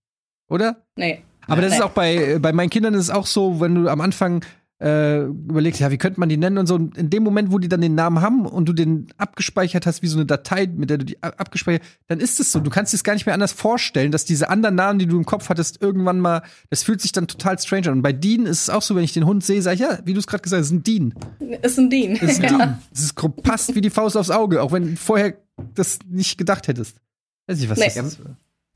[0.51, 0.77] Oder?
[0.97, 1.23] nee.
[1.49, 1.77] Aber das Nee.
[1.79, 4.45] ist auch bei, bei meinen Kindern ist es auch so, wenn du am Anfang
[4.83, 6.75] äh, überlegst, ja, wie könnte man die nennen und so.
[6.75, 10.03] Und in dem Moment, wo die dann den Namen haben und du den abgespeichert hast,
[10.03, 12.59] wie so eine Datei, mit der du die abgespeichert, dann ist es so.
[12.59, 15.17] Du kannst dir es gar nicht mehr anders vorstellen, dass diese anderen Namen, die du
[15.17, 17.95] im Kopf hattest, irgendwann mal, das fühlt sich dann total strange an.
[17.99, 19.99] Und bei Dean ist es auch so, wenn ich den Hund sehe, sage ich, ja,
[20.05, 21.15] wie du es gerade gesagt hast, ist ein Dean.
[21.63, 22.13] Ist ein Dean.
[22.17, 22.79] Ist ein Dean.
[22.91, 25.35] Das ist, passt wie die Faust aufs Auge, auch wenn du vorher
[25.75, 26.97] das nicht gedacht hättest.
[27.47, 27.93] Weiß nicht, was Nee.
[27.95, 28.21] das ist.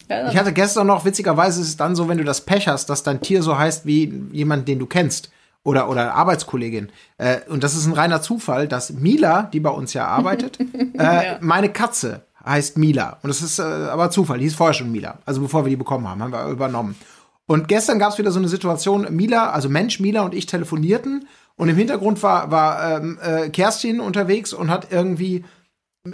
[0.09, 2.91] Ja, Ich hatte gestern noch, witzigerweise ist es dann so, wenn du das Pech hast,
[2.91, 5.31] dass dein Tier so heißt wie jemand, den du kennst.
[5.67, 6.93] Oder, oder Arbeitskollegin.
[7.19, 10.61] Äh, und das ist ein reiner Zufall, dass Mila, die bei uns ja arbeitet,
[10.99, 13.19] äh, meine Katze heißt Mila.
[13.23, 15.19] Und das ist äh, aber Zufall, die hieß vorher schon Mila.
[15.27, 16.95] Also bevor wir die bekommen haben, haben wir übernommen.
[17.47, 21.27] Und gestern gab es wieder so eine Situation, Mila, also Mensch, Mila und ich telefonierten
[21.57, 25.45] und im Hintergrund war, war ähm, äh, Kerstin unterwegs und hat irgendwie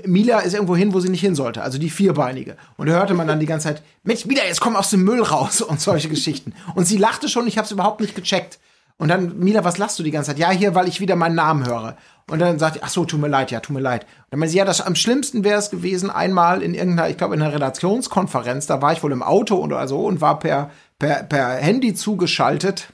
[0.06, 2.56] Mila ist irgendwo hin, wo sie nicht hin sollte, also die vierbeinige.
[2.78, 5.22] Und da hörte man dann die ganze Zeit, Mensch, Mila, jetzt komm aus dem Müll
[5.22, 6.54] raus und solche Geschichten.
[6.74, 8.58] Und sie lachte schon, ich habe es überhaupt nicht gecheckt.
[8.98, 10.38] Und dann, Mila, was lachst du die ganze Zeit?
[10.38, 11.96] Ja, hier, weil ich wieder meinen Namen höre.
[12.30, 14.04] Und dann sagt ich, ach so, tut mir leid, ja, tut mir leid.
[14.04, 17.16] Und dann meinte sie, ja, das am schlimmsten wäre es gewesen, einmal in irgendeiner, ich
[17.16, 20.70] glaube, in einer Redaktionskonferenz, da war ich wohl im Auto oder so und war per,
[20.98, 22.92] per, per Handy zugeschaltet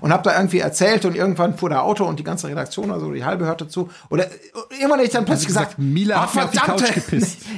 [0.00, 3.12] und hab da irgendwie erzählt und irgendwann fuhr der Auto und die ganze Redaktion, also
[3.12, 3.90] die halbe hörte zu.
[4.08, 4.30] Oder äh,
[4.70, 7.38] irgendwann habe ich dann plötzlich gesagt, Mila "Ach, hat mir auf die Couch gepisst.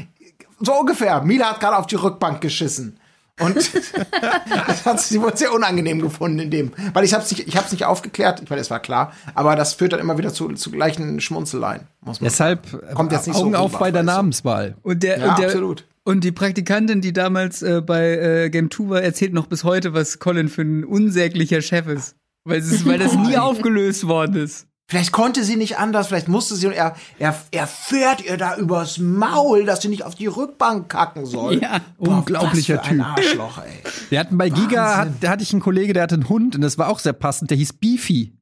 [0.65, 1.23] So ungefähr.
[1.23, 2.97] Mila hat gerade auf die Rückbank geschissen.
[3.41, 3.57] Und
[4.67, 7.73] das hat sie wohl sehr unangenehm gefunden in dem, weil ich hab's nicht, ich hab's
[7.73, 10.71] nicht aufgeklärt, ich meine, es war klar, aber das führt dann immer wieder zu, zu
[10.71, 14.03] gleichen Schmunzeleien, muss man Deshalb Kommt jetzt nicht so Augen auf rüber, bei der.
[14.03, 14.77] Namenswahl.
[14.83, 15.87] Und der, Ja, und der absolut.
[16.05, 19.95] Und die Praktikantin, die damals äh, bei äh, Game 2 war, erzählt noch bis heute,
[19.95, 22.17] was Colin für ein unsäglicher Chef ist.
[22.45, 24.67] Weil, es ist, weil das nie aufgelöst worden ist.
[24.89, 28.57] Vielleicht konnte sie nicht anders, vielleicht musste sie und er, er, er fährt ihr da
[28.57, 31.63] übers Maul, dass sie nicht auf die Rückbank kacken soll.
[31.63, 33.07] Ja, unglaublicher was für ein Typ.
[33.07, 33.83] Arschloch, ey.
[34.11, 35.15] Wir hatten bei Giga, Wahnsinn.
[35.15, 37.15] hat, da hatte ich einen Kollege, der hatte einen Hund und das war auch sehr
[37.15, 38.37] passend, der hieß Beefy.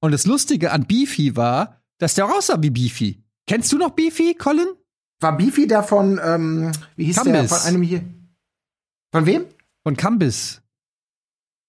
[0.00, 3.22] Und das Lustige an Beefy war, dass der auch aussah wie Beefy.
[3.46, 4.68] Kennst du noch Beefy, Colin?
[5.20, 7.50] War Beefy da von, ähm, wie hieß der, Kambis.
[7.50, 8.02] von einem hier?
[9.12, 9.44] Von wem?
[9.84, 10.61] Von Cambis.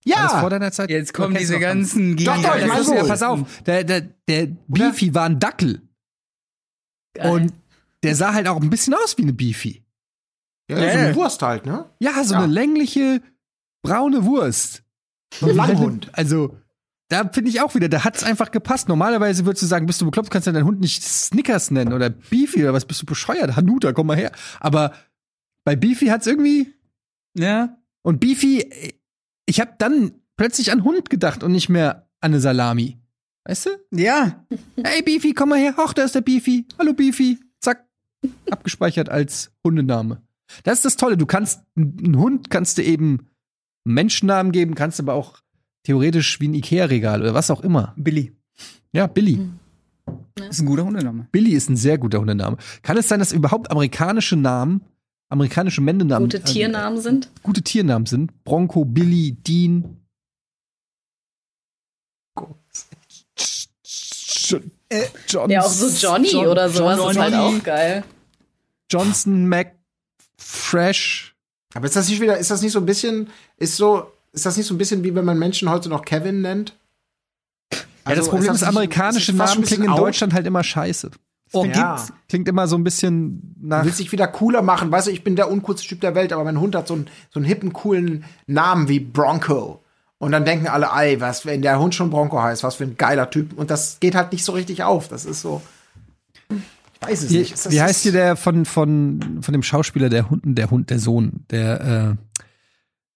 [0.06, 0.90] War das vor Ja, deiner Zeit?
[0.90, 4.48] Jetzt kommen diese ganzen Doch, doch, ich mein ist ja, pass auf, der, der, der
[4.68, 5.82] Beefy war ein Dackel.
[7.14, 7.32] Geil.
[7.32, 7.54] Und
[8.04, 9.84] der sah halt auch ein bisschen aus wie eine Beefy.
[10.70, 11.90] ja, so eine Wurst halt, ne?
[12.00, 12.42] Ja, so Ja.
[12.44, 13.22] eine längliche,
[13.84, 14.84] braune Wurst.
[15.40, 16.10] So ein Langhund.
[16.14, 16.58] Also,
[17.10, 18.88] da finde ich auch wieder, da hat's einfach gepasst.
[18.90, 22.10] Normalerweise würdest du sagen, bist du bekloppt, kannst du deinen Hund nicht Snickers nennen oder
[22.10, 23.56] Beefy oder was, bist du bescheuert?
[23.56, 24.32] Hanuta, komm mal her.
[24.60, 24.94] Aber
[25.64, 26.74] bei Beefy hat's irgendwie,
[27.36, 27.78] Ja.
[28.02, 28.94] und Beefy,
[29.54, 32.98] ich habe dann plötzlich an Hund gedacht und nicht mehr an eine Salami.
[33.46, 33.70] Weißt du?
[33.92, 34.44] Ja.
[34.84, 35.76] Hey Beefy, komm mal her.
[35.78, 36.66] Ach, da ist der Beefy.
[36.80, 37.38] Hallo Beefy.
[37.60, 37.86] Zack.
[38.50, 40.24] Abgespeichert als Hundename.
[40.64, 41.18] Das ist das Tolle.
[41.18, 43.28] Du kannst einen Hund kannst du eben
[43.86, 45.38] einen Menschennamen geben, kannst aber auch
[45.84, 47.94] theoretisch wie ein Ikea-Regal oder was auch immer.
[47.96, 48.36] Billy.
[48.92, 49.40] Ja, Billy.
[50.50, 51.28] Ist ein guter Hundename.
[51.32, 52.58] Billy ist ein sehr guter Hundename.
[52.82, 54.82] Kann es sein, dass überhaupt amerikanische Namen,
[55.30, 57.26] amerikanische Männernamen, Gute Tiernamen sind.
[57.26, 58.44] äh, gute Tiernamen sind?
[58.44, 59.98] Bronco, Billy, Dean.
[64.90, 68.04] Äh, John, Ja, auch so Johnny John- oder sowas ist halt Johnny, auch geil.
[68.92, 69.76] Johnson, Mac,
[70.38, 71.36] Fresh.
[71.74, 74.56] Aber ist das nicht wieder, ist das nicht so ein bisschen, ist so, ist das
[74.58, 76.78] nicht so ein bisschen wie wenn man Menschen heute noch Kevin nennt?
[77.74, 80.00] Ja, Also, das Problem ist, nicht- amerikanische ist Namen klingen in out?
[80.00, 81.10] Deutschland halt immer scheiße.
[81.54, 82.04] Oh, klingt, ja.
[82.28, 83.82] klingt immer so ein bisschen nach.
[83.82, 84.92] Du willst dich wieder cooler machen.
[84.92, 87.08] Weißt du, ich bin der uncoolste Typ der Welt, aber mein Hund hat so einen,
[87.30, 89.84] so einen hippen, coolen Namen wie Bronco.
[90.18, 92.98] Und dann denken alle, ey, was, wenn der Hund schon Bronco heißt, was für ein
[92.98, 93.58] geiler Typ.
[93.58, 95.10] Und das geht halt nicht so richtig auf.
[95.10, 95.62] Das ist so.
[96.50, 97.54] Ich weiß es Wie, nicht.
[97.54, 101.00] Das wie heißt hier der von, von, von dem Schauspieler, der Hund, der Hund, der
[101.00, 102.42] Sohn, der äh,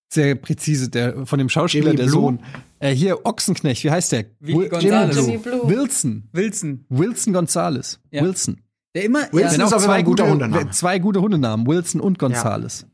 [0.09, 2.13] sehr präzise, der von dem Schauspieler, Jimmy der Blue?
[2.13, 2.39] Sohn.
[2.79, 4.25] Äh, hier, Ochsenknecht, wie heißt der?
[4.39, 5.15] Will- Gonzales.
[5.15, 5.67] Jimmy Blue.
[5.67, 6.29] Wilson.
[6.31, 6.85] Wilson.
[6.89, 7.99] Wilson Gonzales.
[8.11, 8.23] Ja.
[8.23, 8.61] Wilson.
[8.95, 9.21] Der immer.
[9.31, 9.65] Wilson ja.
[9.65, 10.69] ist auf jeden Fall ein guter Hundename.
[10.71, 12.85] Zwei gute Hundenamen, Wilson und Gonzales.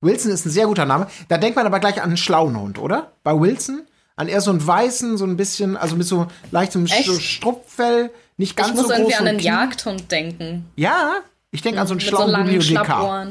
[0.00, 1.08] Wilson ist ein sehr guter Name.
[1.28, 3.12] Da denkt man aber gleich an einen schlauen Hund, oder?
[3.24, 3.82] Bei Wilson?
[4.16, 7.06] An eher so einen weißen, so ein bisschen, also mit so leichtem Echt?
[7.06, 8.98] so Strupfell, nicht ganz Ich muss so groß.
[8.98, 9.38] irgendwie an einen.
[9.38, 10.66] Jagdhund denken.
[10.76, 11.16] Ja,
[11.52, 13.28] ich denke an so einen Mit so schlauen langen Bibliothekar.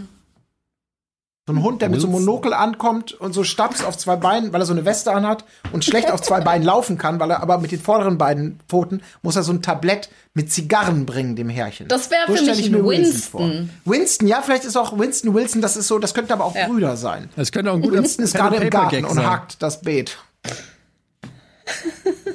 [1.47, 4.51] So ein Hund, der mit so einem Monokel ankommt und so stapst auf zwei Beinen,
[4.51, 7.41] weil er so eine Weste anhat und schlecht auf zwei Beinen laufen kann, weil er
[7.41, 11.47] aber mit den vorderen beiden Pfoten muss er so ein Tablett mit Zigarren bringen, dem
[11.47, 11.87] Herrchen.
[11.87, 12.91] Das wäre So für mich ich mir ein vor.
[12.91, 13.69] Winston.
[13.85, 16.67] Winston, ja, vielleicht ist auch Winston Wilson, das ist so, das könnte aber auch Ja.
[16.67, 17.29] Brüder sein.
[17.37, 20.17] Das könnte auch ein guter Winston ist gerade im Garten und hakt das Beet.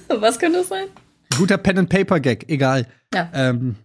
[0.09, 0.87] Was könnte das sein?
[1.33, 2.87] Ein guter Pen-and-Paper-Gag, egal.
[3.15, 3.29] Ja.
[3.35, 3.77] Ähm,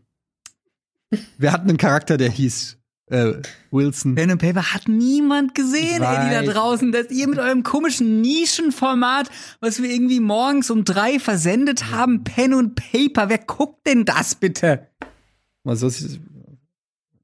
[1.38, 2.78] wir hatten einen Charakter, der hieß
[3.10, 3.34] äh,
[3.72, 4.16] Wilson.
[4.16, 6.92] Pen and Paper hat niemand gesehen, ey, die da draußen.
[6.92, 9.30] Dass ihr mit eurem komischen Nischenformat,
[9.62, 13.30] was wir irgendwie morgens um drei versendet haben, Pen und Paper.
[13.30, 14.88] Wer guckt denn das bitte?
[15.64, 16.20] Mal so ist-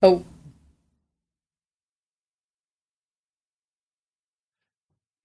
[0.01, 0.23] Oh.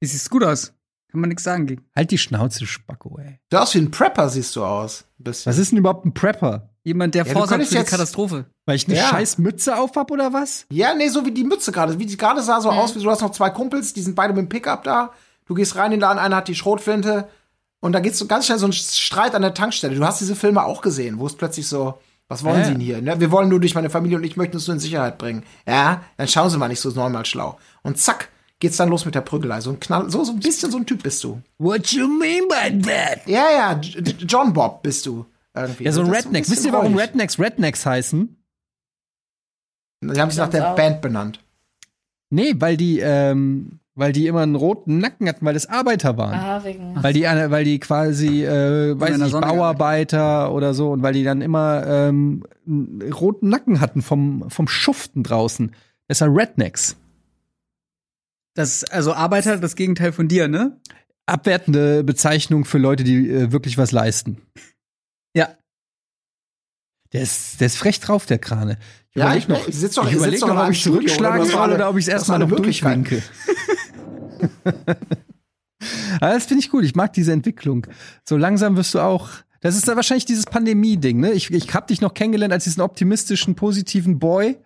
[0.00, 0.72] Wie sieht's gut aus?
[1.10, 1.84] Kann man nichts sagen gegen.
[1.96, 3.40] Halt die Schnauze, Spacko, ey.
[3.48, 5.04] Du aus wie ein Prepper, siehst du aus.
[5.18, 5.50] Ein bisschen.
[5.50, 6.70] Was ist denn überhaupt ein Prepper?
[6.88, 8.46] Jemand, der Ja, könntest für die jetzt- Katastrophe.
[8.66, 9.08] Weil ich eine Ja.
[9.10, 10.64] scheiß Mütze auf hab oder was?
[10.70, 11.98] Ja, nee, so wie die Mütze gerade.
[11.98, 12.62] Wie die gerade sah Mhm.
[12.62, 15.12] so aus, wie du hast noch zwei Kumpels, die sind beide mit dem Pickup da.
[15.46, 17.28] Du gehst rein in den Laden, einer hat die Schrotflinte
[17.80, 19.94] und da geht's so ganz schnell so ein Streit an der Tankstelle.
[19.94, 22.64] Du hast diese Filme auch gesehen, wo es plötzlich so, was wollen Ja.
[22.64, 23.00] sie denn hier?
[23.02, 23.20] Ne?
[23.20, 25.44] Wir wollen nur durch meine Familie und ich möchte uns nur in Sicherheit bringen.
[25.66, 27.58] Ja, dann schauen sie mal nicht so neunmal schlau.
[27.82, 28.28] Und zack,
[28.60, 29.60] geht's dann los mit der Prügelei.
[29.60, 31.40] So ein Knall, so, so ein bisschen so ein Typ bist du.
[31.58, 33.20] What you mean by that?
[33.26, 33.80] Ja, ja,
[34.26, 35.24] John Bob bist du.
[35.62, 35.84] Irgendwie.
[35.84, 36.48] Ja, so ein Das Rednecks.
[36.48, 36.96] bisschen Wisst ihr, warum.
[36.96, 38.36] Rednecks Rednecks heißen?
[40.02, 40.76] Die haben sich nach der auch.
[40.76, 41.40] Band benannt.
[42.30, 46.34] Nee, weil die, ähm, weil die immer einen roten Nacken hatten, weil das Arbeiter waren.
[46.34, 46.94] Ah, wegen.
[47.02, 51.40] Weil die, weil die quasi, äh, weiß nicht, Bauarbeiter oder so und weil die dann
[51.40, 55.74] immer ähm, einen roten Nacken hatten vom, vom Schuften draußen.
[56.08, 56.96] Deshalb Rednecks.
[58.54, 60.76] Das, also Arbeiter, das Gegenteil von dir, ne?
[61.26, 64.38] Abwertende Bezeichnung für Leute, die äh, wirklich was leisten.
[67.12, 68.78] Der ist, der ist frech drauf, der Krane.
[69.10, 71.58] Ich Ja, ich, noch, ich sitz doch, ich sitz doch noch, ob ich zurückschlagen soll
[71.60, 73.22] alle- oder ob ich es erstmal noch durchwinke.
[76.20, 76.84] Aber das finde ich gut.
[76.84, 77.86] Ich mag diese Entwicklung.
[78.28, 79.28] So langsam wirst du auch.
[79.60, 81.32] Das ist da wahrscheinlich dieses Pandemie-Ding, ne?
[81.32, 84.56] Ich, ich hab dich noch kennengelernt als diesen optimistischen, positiven Boy.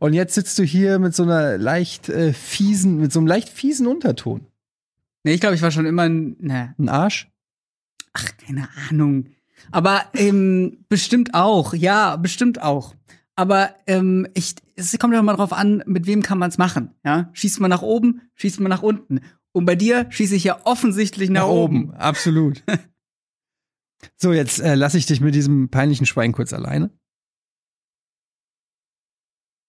[0.00, 3.48] Und jetzt sitzt du hier mit so einer leicht äh, fiesen, mit so einem leicht
[3.48, 4.46] fiesen Unterton.
[5.22, 7.30] Nee, ich glaube, ich war schon immer ein, ne, Ein Arsch?
[8.12, 9.26] ach, keine Ahnung.
[9.70, 12.94] Aber ähm, bestimmt auch, ja, bestimmt auch.
[13.36, 16.94] Aber ähm, ich, es kommt ja mal drauf an, mit wem kann man es machen.
[17.04, 17.30] Ja?
[17.32, 19.20] Schießt man nach oben, schießt man nach unten.
[19.52, 21.94] Und bei dir schieße ich ja offensichtlich nach, oben.
[21.94, 22.62] Absolut.
[24.16, 26.90] so, jetzt äh, lasse ich dich mit diesem peinlichen Schwein kurz alleine.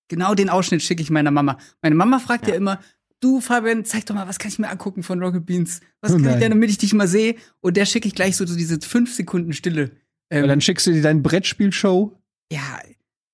[0.08, 1.58] Genau den Ausschnitt schicke ich meiner Mama.
[1.82, 2.54] Meine Mama fragt ja.
[2.54, 2.58] Ja.
[2.58, 2.80] immer,
[3.26, 5.82] du Fabian, zeig doch mal, was kann ich mir angucken von Rocket Beans?
[6.02, 7.36] Was Oh kann ich denn, damit ich dich mal sehe?
[7.62, 9.92] Und der schicke ich gleich so, so diese fünf Sekunden Stille.
[10.30, 12.18] Ähm, Und dann schickst du dir deine Brettspielshow.
[12.52, 12.80] ja,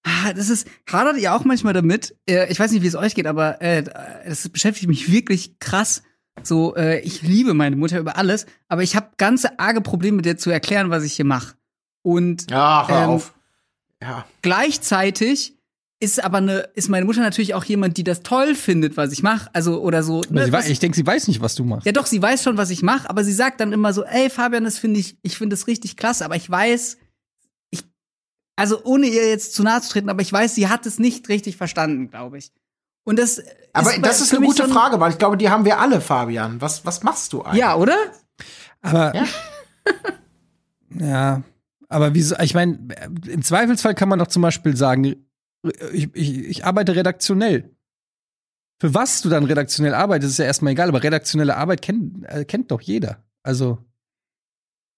[0.04, 2.16] ah, das ist, hadert ihr auch manchmal damit?
[2.30, 3.84] Äh, ich weiß nicht, wie es euch geht, aber äh,
[4.26, 6.04] das beschäftigt mich wirklich krass.
[6.44, 10.26] So, äh, ich liebe meine Mutter über alles, aber ich habe ganze arge Probleme, mit
[10.26, 11.56] der zu erklären, was ich hier mache.
[12.04, 13.34] Und Ja, hör Ähm, auf.
[14.02, 14.26] Ja.
[14.42, 15.58] gleichzeitig
[16.02, 19.24] ist aber eine, ist meine Mutter natürlich auch jemand, die das toll findet, was ich
[19.24, 19.50] mache.
[19.54, 20.22] Also, oder so.
[20.30, 21.86] Ne, sie das- wei- ich denke, sie weiß nicht, was du machst.
[21.86, 24.30] ja, doch, sie weiß schon, was ich mache, aber sie sagt dann immer so, ey,
[24.30, 26.98] Fabian, das finde ich, ich finde das richtig klasse, aber ich weiß,
[27.70, 27.84] ich,
[28.58, 31.30] also ohne ihr jetzt zu nahe zu treten, aber ich weiß, sie hat es nicht
[31.30, 32.52] richtig verstanden, glaube ich.
[33.04, 33.42] Und das
[33.74, 36.62] Aber bei- das ist eine gute Frage, weil ich glaube, die haben wir alle, Fabian.
[36.62, 37.60] Was, was machst du eigentlich?
[37.60, 37.96] Ja, oder?
[38.82, 39.26] Aber Ja.
[41.00, 41.42] ja,
[41.90, 42.36] aber wieso?
[42.40, 42.80] Ich meine,
[43.28, 45.16] im Zweifelsfall kann man doch zum Beispiel sagen,
[45.94, 47.70] ich, ich, ich arbeite redaktionell.
[48.80, 52.46] Für was du dann redaktionell arbeitest, ist ja erstmal egal, aber redaktionelle Arbeit kennt, äh,
[52.46, 53.24] kennt doch jeder.
[53.44, 53.78] Also,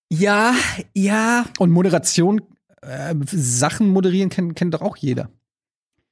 [0.09, 0.53] Ja,
[0.93, 1.45] ja.
[1.59, 2.41] und Moderation,
[2.81, 5.29] äh, Sachen moderieren kennt, kennt doch auch jeder.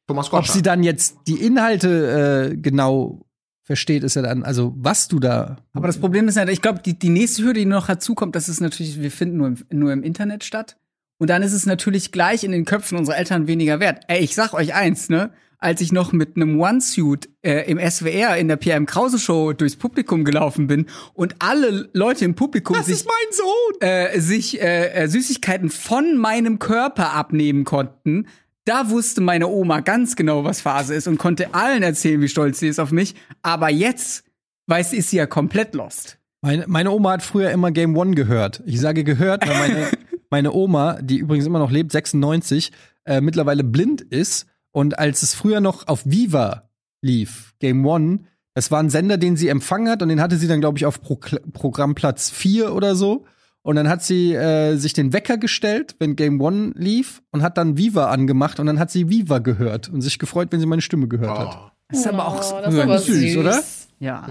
[0.08, 3.26] Thomas Ob sie dann jetzt die Inhalte äh, genau
[3.64, 5.58] versteht, ist ja dann, also was du da.
[5.72, 8.50] Aber das Problem ist ja, ich glaube, die, die nächste Hürde, die noch dazukommt, das
[8.50, 10.78] ist natürlich, wir finden nur im, nur im Internet statt.
[11.22, 14.06] Und dann ist es natürlich gleich in den Köpfen unserer Eltern weniger wert.
[14.08, 15.30] Ey, ich sag euch eins, ne?
[15.60, 19.76] Als ich noch mit einem One-Suit äh, im SWR in der PM Krause Show durchs
[19.76, 23.82] Publikum gelaufen bin und alle Leute im Publikum sich mein Sohn!
[23.88, 28.26] äh, sich äh, äh, Süßigkeiten von meinem Körper abnehmen konnten,
[28.66, 32.58] da wusste meine Oma ganz genau, was Phase ist und konnte allen erzählen, wie stolz
[32.58, 33.14] sie ist auf mich.
[33.44, 34.24] Aber jetzt,
[34.66, 36.18] weiß ist sie ja komplett lost.
[36.42, 38.64] Meine, meine Oma hat früher immer Game One gehört.
[38.66, 39.88] Ich sage gehört, weil meine,
[40.32, 42.72] meine Oma, die übrigens immer noch lebt, 96,
[43.06, 44.48] äh, mittlerweile blind ist.
[44.72, 46.70] Und als es früher noch auf Viva
[47.02, 48.22] lief, Game One,
[48.54, 50.86] das war ein Sender, den sie empfangen hat und den hatte sie dann, glaube ich,
[50.86, 51.20] auf Pro
[51.54, 53.26] Programmplatz 4 oder so.
[53.64, 57.58] Und dann hat sie äh, sich den Wecker gestellt, wenn Game One lief und hat
[57.58, 60.82] dann Viva angemacht und dann hat sie Viva gehört und sich gefreut, wenn sie meine
[60.82, 61.58] Stimme gehört hat.
[61.60, 61.72] Oh.
[61.90, 63.62] Das ist aber auch Oh, das ist aber süß, süß, oder?
[64.00, 64.28] Ja.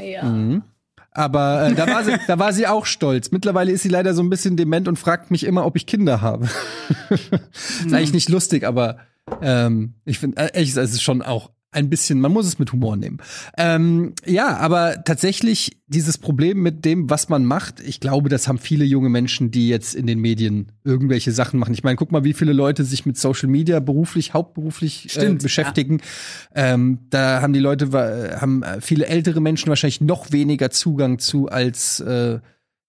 [0.00, 0.22] Ja.
[0.24, 0.62] Mhm.
[1.14, 3.30] Aber äh, da, war sie, da war sie auch stolz.
[3.30, 6.20] Mittlerweile ist sie leider so ein bisschen dement und fragt mich immer, ob ich Kinder
[6.20, 6.48] habe.
[7.10, 8.98] ist eigentlich nicht lustig, aber
[9.40, 12.58] ähm, ich finde, äh, ehrlich gesagt, es ist schon auch ein bisschen, man muss es
[12.58, 13.18] mit Humor nehmen.
[13.56, 18.58] Ähm, ja, aber tatsächlich dieses Problem mit dem, was man macht, ich glaube, das haben
[18.58, 21.74] viele junge Menschen, die jetzt in den Medien irgendwelche Sachen machen.
[21.74, 25.42] Ich meine, guck mal, wie viele Leute sich mit Social Media beruflich, hauptberuflich äh, Stimmt,
[25.42, 26.00] beschäftigen.
[26.54, 27.90] Ähm, da haben die Leute,
[28.40, 32.38] haben viele ältere Menschen wahrscheinlich noch weniger Zugang zu, als äh,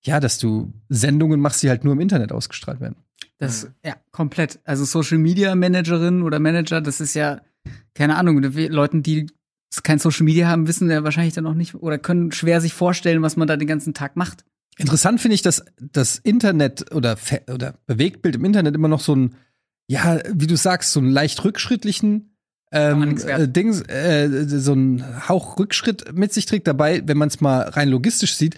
[0.06, 2.96] ja, dass du Sendungen machst, die halt nur im Internet ausgestrahlt werden.
[3.38, 4.60] Das, ja, komplett.
[4.64, 7.42] Also Social Media Managerin oder Manager, das ist ja,
[7.94, 9.28] keine Ahnung, Leuten, die
[9.84, 13.22] kein Social Media haben, wissen ja wahrscheinlich dann noch nicht oder können schwer sich vorstellen,
[13.22, 14.46] was man da den ganzen Tag macht.
[14.78, 17.18] Interessant finde ich, dass das Internet oder,
[17.54, 19.36] oder Bewegtbild im Internet immer noch so ein,
[19.88, 22.36] ja, wie du sagst, so einen leicht rückschrittlichen
[22.72, 26.68] ähm, äh, Dings, äh, so einen Hauch Rückschritt mit sich trägt.
[26.68, 28.56] Dabei, wenn man es mal rein logistisch sieht,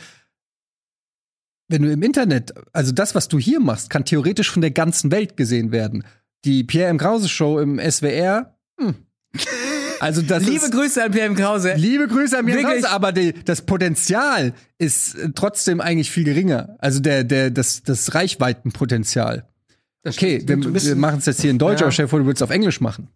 [1.70, 5.12] wenn du im Internet, also das, was du hier machst, kann theoretisch von der ganzen
[5.12, 6.03] Welt gesehen werden.
[6.45, 6.97] Die Pierre M.
[6.97, 8.96] Krause Show im SWR, hm.
[10.00, 11.74] also das Liebe ist, Grüße an Pierre Krause.
[11.76, 12.66] Liebe Grüße an Wirklich?
[12.66, 16.76] raus, aber die, das Potenzial ist äh, trotzdem eigentlich viel geringer.
[16.80, 19.48] Also der, der, das, das Reichweitenpotenzial.
[20.06, 21.86] Okay, wir, wir machen es jetzt hier in Deutsch, Ja.
[21.88, 23.10] aber stell dir vor, du würdest es auf Englisch machen.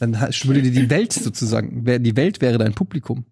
[0.00, 3.24] Dann würde dir die Welt sozusagen, die Welt wäre dein Publikum.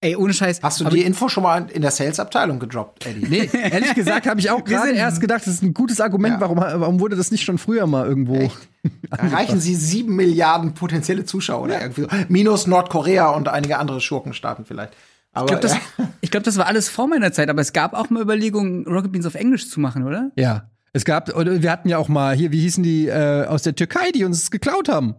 [0.00, 0.60] Ey, ohne Scheiß.
[0.62, 3.26] Hast du die Info schon mal in der Sales-Abteilung gedroppt, Eddie?
[3.28, 6.40] Nee, ehrlich gesagt habe ich auch gerade erst gedacht, das ist ein gutes Argument, Ja.
[6.40, 8.48] warum, warum wurde das nicht schon früher mal irgendwo?
[9.10, 12.08] Erreichen sie sieben Milliarden potenzielle Zuschauer oder irgendwie so.
[12.28, 14.92] Minus Nordkorea und einige andere Schurkenstaaten vielleicht.
[15.32, 17.72] Aber ich glaube, das, äh, ich glaub, das war alles vor meiner Zeit, aber es
[17.72, 20.30] gab auch mal Überlegungen, Rocket Beans auf Englisch zu machen, oder?
[20.36, 20.70] Ja.
[20.92, 23.74] Es gab, oder wir hatten ja auch mal hier, wie hießen die äh, aus der
[23.74, 25.16] Türkei, die uns es geklaut haben?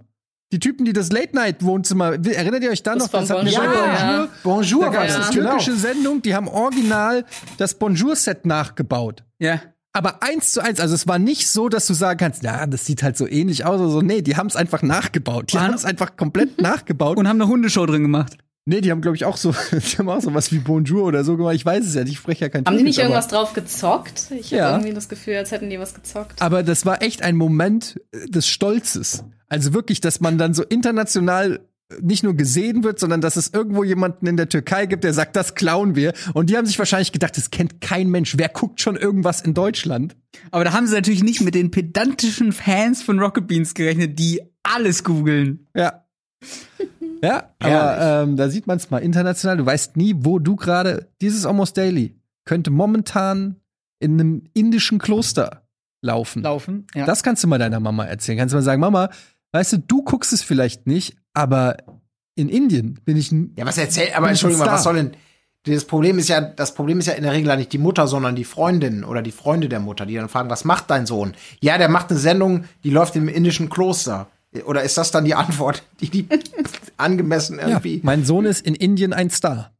[0.51, 3.11] Die Typen, die das Late-Night-Wohnzimmer, erinnert ihr euch da Das noch?
[3.11, 4.27] von hatten wir Bonjour, ja.
[4.43, 5.49] Bonjour Da gab war es das, eine genau.
[5.51, 7.25] türkische Sendung, die haben original
[7.57, 9.23] das Bonjour-Set nachgebaut.
[9.37, 9.61] Ja.
[9.93, 12.85] Aber eins zu eins, also es war nicht so, dass du sagen kannst, ja, das
[12.85, 14.01] sieht halt so ähnlich aus oder so.
[14.01, 15.51] Nee, die haben es einfach nachgebaut.
[15.53, 17.17] Die haben es einfach komplett nachgebaut.
[17.17, 18.37] Und haben eine Hundeshow drin gemacht.
[18.69, 21.35] Nee, die haben, glaube ich, auch so, die haben auch sowas wie Bonjour oder so
[21.35, 21.55] gemacht.
[21.55, 23.53] Ich weiß es ja nicht, ich spreche ja kein Haben die nicht Türkisch, irgendwas drauf
[23.53, 24.31] gezockt?
[24.31, 24.65] Ich Ja.
[24.65, 26.41] habe irgendwie das Gefühl, als hätten die was gezockt.
[26.41, 29.23] Aber das war echt ein Moment äh, des Stolzes.
[29.47, 31.59] Also wirklich, dass man dann so international
[32.01, 35.35] nicht nur gesehen wird, sondern dass es irgendwo jemanden in der Türkei gibt, der sagt,
[35.35, 36.13] das klauen wir.
[36.35, 38.37] Und die haben sich wahrscheinlich gedacht, das kennt kein Mensch.
[38.37, 40.15] Wer guckt schon irgendwas in Deutschland?
[40.51, 44.39] Aber da haben sie natürlich nicht mit den pedantischen Fans von Rocket Beans gerechnet, die
[44.61, 45.67] alles googeln.
[45.75, 46.05] Ja.
[47.21, 49.57] Ja, aber ähm, da sieht man es mal international.
[49.57, 51.09] Du weißt nie, wo du gerade.
[51.21, 52.15] Dieses Almost Daily
[52.45, 53.57] könnte momentan
[53.99, 55.63] in einem indischen Kloster
[56.01, 56.43] laufen.
[56.43, 56.87] Laufen.
[56.95, 57.05] Ja.
[57.05, 58.37] Das kannst du mal deiner Mama erzählen.
[58.37, 59.09] Kannst du mal sagen, Mama,
[59.51, 61.77] weißt du, du guckst es vielleicht nicht, aber
[62.35, 63.53] in Indien bin ich ein.
[63.57, 65.11] Ja, was erzählt, aber Entschuldigung mal, was soll denn.
[65.63, 68.37] Das Problem ist ja, das Problem ist ja in der Regel nicht die Mutter, sondern
[68.37, 71.33] die Freundin oder die Freunde der Mutter, die dann fragen, was macht dein Sohn?
[71.61, 74.27] Ja, der macht eine Sendung, die läuft im indischen Kloster.
[74.65, 76.27] Oder ist das dann die Antwort, die die
[76.97, 77.99] angemessen Ja, irgendwie?
[78.03, 79.71] mein Sohn ist in Indien ein Star.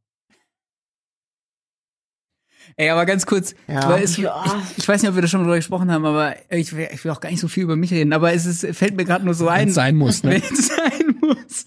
[2.76, 3.88] Ey, aber ganz kurz, Ja.
[3.88, 4.44] weil es, Ja.
[4.46, 7.04] ich, ich weiß nicht, ob wir da schon drüber gesprochen haben, aber ich will, ich
[7.04, 9.24] will auch gar nicht so viel über mich reden, aber es ist, fällt mir gerade
[9.24, 9.66] nur so ein.
[9.66, 10.30] Wenn's sein muss, ne?
[10.42, 11.66] Wenn es sein muss.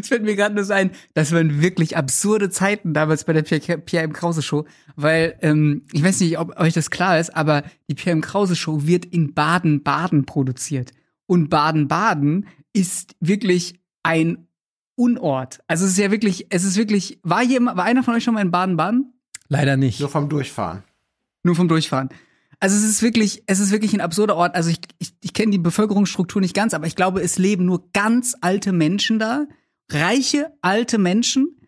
[0.00, 3.42] Es fällt mir gerade nur so ein, das waren wirklich absurde Zeiten damals bei der
[3.42, 4.12] Pierre, Pierre M.
[4.12, 8.12] Krause Show, weil ähm, ich weiß nicht, ob euch das klar ist, aber die Pierre
[8.16, 8.20] M.
[8.20, 10.92] Krause Show wird in Baden-Baden produziert
[11.26, 14.48] und Baden-Baden ist wirklich ein
[14.96, 15.60] Unort.
[15.66, 18.34] Also es ist ja wirklich, es ist wirklich, war jemand, war einer von euch schon
[18.34, 19.12] mal in Baden-Baden?
[19.48, 19.98] Leider nicht.
[19.98, 20.84] So vom Durchfahren.
[21.42, 22.10] Nur vom Durchfahren.
[22.60, 24.54] Also es ist wirklich, es ist wirklich ein absurder Ort.
[24.54, 27.90] Also ich, ich, ich kenne die Bevölkerungsstruktur nicht ganz, aber ich glaube, es leben nur
[27.92, 29.46] ganz alte Menschen da,
[29.90, 31.58] reiche alte Menschen.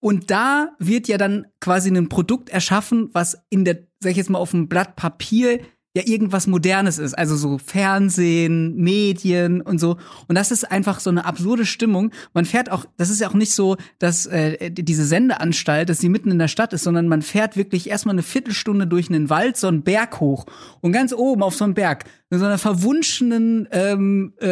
[0.00, 4.30] Und da wird ja dann quasi ein Produkt erschaffen, was in der, sag ich jetzt
[4.30, 5.60] mal, auf dem Blatt Papier
[5.96, 7.14] ja irgendwas Modernes ist.
[7.14, 9.96] Also so Fernsehen, Medien und so.
[10.28, 12.12] Und das ist einfach so eine absurde Stimmung.
[12.34, 16.10] Man fährt auch, das ist ja auch nicht so, dass äh, diese Sendeanstalt, dass sie
[16.10, 19.56] mitten in der Stadt ist, sondern man fährt wirklich erstmal eine Viertelstunde durch einen Wald,
[19.56, 20.44] so einen Berg hoch.
[20.82, 24.48] Und ganz oben auf so einem Berg, in so einer verwunschenen ähm, äh,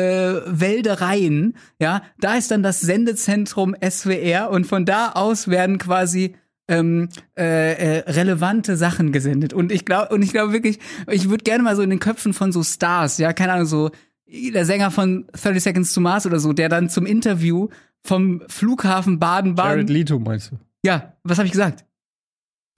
[0.47, 6.37] Wäldereien, ja, da ist dann das Sendezentrum SWR und von da aus werden quasi
[6.69, 7.09] ähm,
[7.39, 9.53] äh, äh, relevante Sachen gesendet.
[9.53, 10.79] Und ich glaube, und ich glaube wirklich,
[11.11, 13.91] ich würde gerne mal so in den Köpfen von so Stars, ja, keine Ahnung, so
[14.27, 17.69] der Sänger von 30 Seconds to Mars oder so, der dann zum Interview
[18.03, 19.87] vom Flughafen Jared Baden-Baden.
[19.87, 20.59] Leto meinst du?
[20.85, 21.85] Ja, was habe ich gesagt?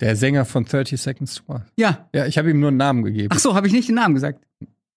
[0.00, 1.62] Der Sänger von 30 Seconds to Mars.
[1.76, 2.08] Ja.
[2.14, 3.28] Ja, ich habe ihm nur einen Namen gegeben.
[3.32, 4.44] Ach so, habe ich nicht den Namen gesagt.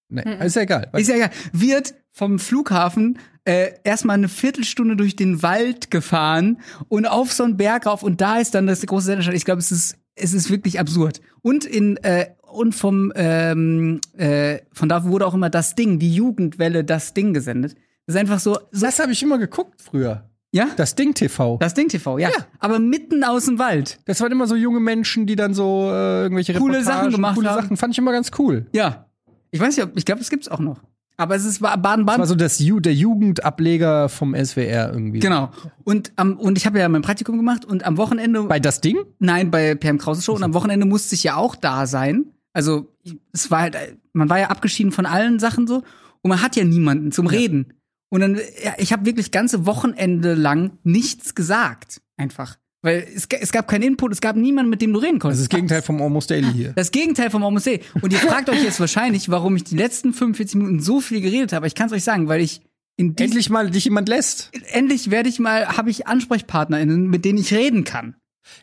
[0.10, 0.90] Nee, ist ja egal.
[0.98, 1.30] Ist ja egal.
[1.54, 7.58] Wird vom Flughafen äh, erstmal eine Viertelstunde durch den Wald gefahren und auf so einen
[7.58, 9.38] Berg rauf und da ist dann das große Senderstand.
[9.38, 11.22] Ich glaube, es ist es ist wirklich absurd.
[11.42, 16.14] Und in äh, und vom ähm, äh, von da wurde auch immer das Ding, die
[16.14, 17.76] Jugendwelle, das Ding gesendet.
[18.06, 20.30] Das ist einfach so, so das habe ich immer geguckt früher.
[20.52, 21.58] ja, Das Ding TV.
[21.60, 22.30] das Ding TV, ja.
[22.30, 22.36] Ja.
[22.60, 24.00] Aber mitten aus dem Wald.
[24.06, 27.50] Das waren immer so junge Menschen, die dann so äh, irgendwelche Coole Sachen gemacht coole
[27.52, 27.62] haben.
[27.62, 27.78] Sachen.
[27.78, 28.66] Fand ich immer ganz cool.
[28.74, 29.06] Ja.
[29.52, 30.80] Ich weiß nicht, ob, ich glaube, es gibt's auch noch.
[31.20, 32.06] Aber es ist Baden-Baden.
[32.06, 35.20] Das war so das Ju der Jugendableger vom SWR irgendwie.
[35.20, 35.52] Genau.
[35.84, 38.98] Und am und ich habe ja mein Praktikum gemacht und am Wochenende Bei das Ding?
[39.20, 40.34] Nein, bei PM Krause Show.
[40.34, 42.32] Und am Wochenende musste ich ja auch da sein.
[42.54, 42.96] Also,
[43.34, 43.78] es war halt,
[44.14, 45.84] man war ja abgeschieden von allen Sachen so.
[46.22, 47.74] Und man hat ja niemanden zum Reden.
[48.08, 52.02] Und dann, ja, ich habe wirklich ganze Wochenende lang nichts gesagt.
[52.16, 52.58] Einfach.
[52.82, 55.42] Weil es, es gab keinen Input, es gab niemanden, mit dem du reden Das konntest.
[55.42, 56.72] ist das Gegenteil vom Almost Daily hier.
[56.74, 57.82] Das Gegenteil vom Almost Daily.
[58.02, 61.52] Und ihr fragt euch jetzt wahrscheinlich, warum ich die letzten 45 Minuten so viel geredet
[61.52, 61.68] habe.
[61.68, 62.62] Ich kann es euch sagen, weil ich
[62.96, 64.50] in Endlich mal dich jemand lässt.
[64.72, 68.16] endlich werde ich mal, habe ich AnsprechpartnerInnen, mit denen ich reden kann.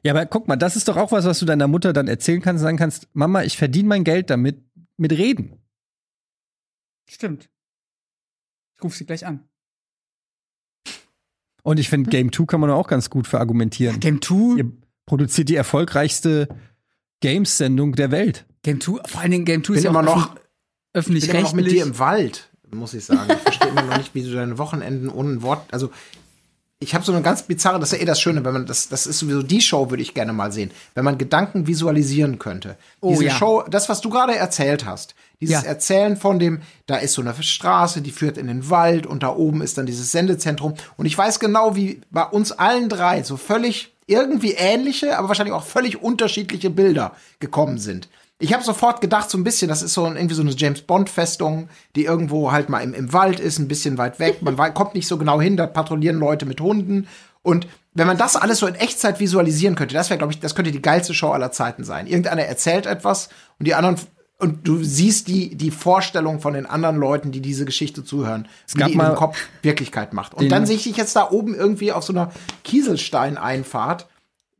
[0.02, 2.40] Ja, aber guck mal, das ist doch auch was, was du deiner Mutter dann erzählen
[2.42, 4.62] kannst und sagen kannst, Mama, ich verdiene mein Geld damit,
[4.96, 5.60] mit Reden.
[7.08, 7.48] Stimmt.
[8.76, 9.44] Ich rufe sie gleich an.
[11.66, 13.98] Und ich finde, Game 2 kann man auch ganz gut verargumentieren.
[13.98, 14.58] Game 2?
[14.58, 14.70] Ihr
[15.04, 16.46] produziert die erfolgreichste
[17.20, 18.46] Games-Sendung der Welt.
[18.62, 20.36] Game 2, vor allen Dingen Game 2 bin ist ja immer noch,
[20.92, 21.92] öffentlich ich bin immer noch mit dir rechtlich.
[21.92, 23.32] im Wald, muss ich sagen.
[23.32, 25.90] Ich verstehe immer noch nicht, wie du deine Wochenenden ohne ein Wort, also
[26.78, 28.88] ich habe so eine ganz bizarre, das ist ja eh das Schöne, wenn man das,
[28.88, 32.76] das ist sowieso die Show, würde ich gerne mal sehen, wenn man Gedanken visualisieren könnte.
[33.00, 33.34] Oh, Diese ja.
[33.34, 35.68] Show, das, was du gerade erzählt hast, dieses Ja.
[35.68, 39.34] Erzählen von dem, da ist so eine Straße, die führt in den Wald und da
[39.34, 40.74] oben ist dann dieses Sendezentrum.
[40.96, 45.54] Und ich weiß genau, wie bei uns allen drei so völlig irgendwie ähnliche, aber wahrscheinlich
[45.54, 48.08] auch völlig unterschiedliche Bilder gekommen sind.
[48.38, 51.70] Ich habe sofort gedacht, so ein bisschen, das ist so irgendwie so eine James Bond-Festung,
[51.96, 54.42] die irgendwo halt mal im, im Wald ist, ein bisschen weit weg.
[54.42, 57.08] Man kommt nicht so genau hin, da patrouillieren Leute mit Hunden.
[57.42, 60.54] Und wenn man das alles so in Echtzeit visualisieren könnte, das wäre, glaube ich, das
[60.54, 62.06] könnte die geilste Show aller Zeiten sein.
[62.06, 63.96] Irgendeiner erzählt etwas und die anderen
[64.38, 68.78] und du siehst die, die Vorstellung von den anderen Leuten, die diese Geschichte zuhören, wie
[68.78, 70.34] gab die in mal dem Kopf Wirklichkeit macht.
[70.34, 72.30] Und dann sehe ich dich jetzt da oben irgendwie auf so einer
[72.64, 74.06] Kieselsteineinfahrt,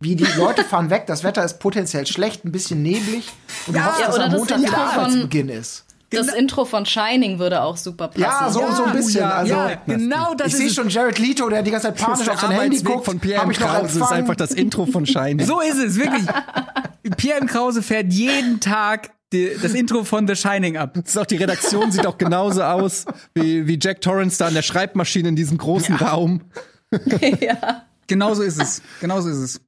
[0.01, 3.29] wie die Leute fahren weg, das Wetter ist potenziell schlecht, ein bisschen neblig
[3.67, 5.83] und du hoffst, Ja, dass oder am das Montag Intro wieder von- Arbeitsbeginn ist.
[6.11, 8.21] Das Intro von Shining würde auch super passen.
[8.21, 9.23] Ja, so, so ein bisschen.
[9.23, 10.75] ja, also, ja, genau das ich ist sehe es.
[10.75, 13.05] schon Jared Leto, der die ganze Zeit panisch auf sein Handy guckt.
[13.07, 13.51] von Pierre M.
[13.51, 15.45] Krause ist einfach das Intro von Shine.
[15.45, 16.25] So ist es, wirklich.
[17.17, 17.49] Pierre M.
[17.49, 20.95] Krause fährt jeden Tag die, das Intro von The Shining ab.
[20.95, 23.05] Das ist auch die Redaktion sieht auch genauso aus
[23.35, 26.43] wie, wie Jack Torrance da an der Schreibmaschine in diesem großen Raum.
[28.07, 28.83] Genauso ist es.
[29.01, 29.61] Genauso ist es.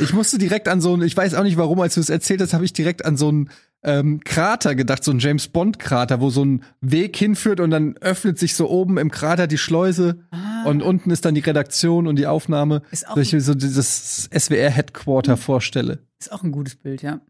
[0.00, 2.40] Ich musste direkt an so einen, ich weiß auch nicht warum, als du es erzählt
[2.40, 3.50] hast, habe ich direkt an so einen
[3.82, 7.96] ähm, Krater gedacht, so einen James Bond Krater, wo so ein Weg hinführt und dann
[7.98, 10.24] öffnet sich so oben im Krater die Schleuse
[10.64, 12.82] und unten ist dann die Redaktion und die Aufnahme.
[12.84, 12.88] Ah.
[12.90, 16.00] Ist auch- Dass ich mir so dieses SWR Headquarter vorstelle.
[16.18, 17.20] Ist auch ein gutes Bild, ja.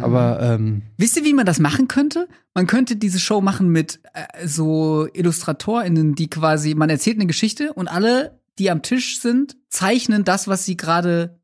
[0.00, 2.28] Aber ähm, Wisst ihr, wie man das machen könnte?
[2.54, 7.72] Man könnte diese Show machen mit äh, so IllustratorInnen, die quasi, man erzählt eine Geschichte
[7.72, 11.38] und alle, die am Tisch sind, zeichnen das, was sie gerade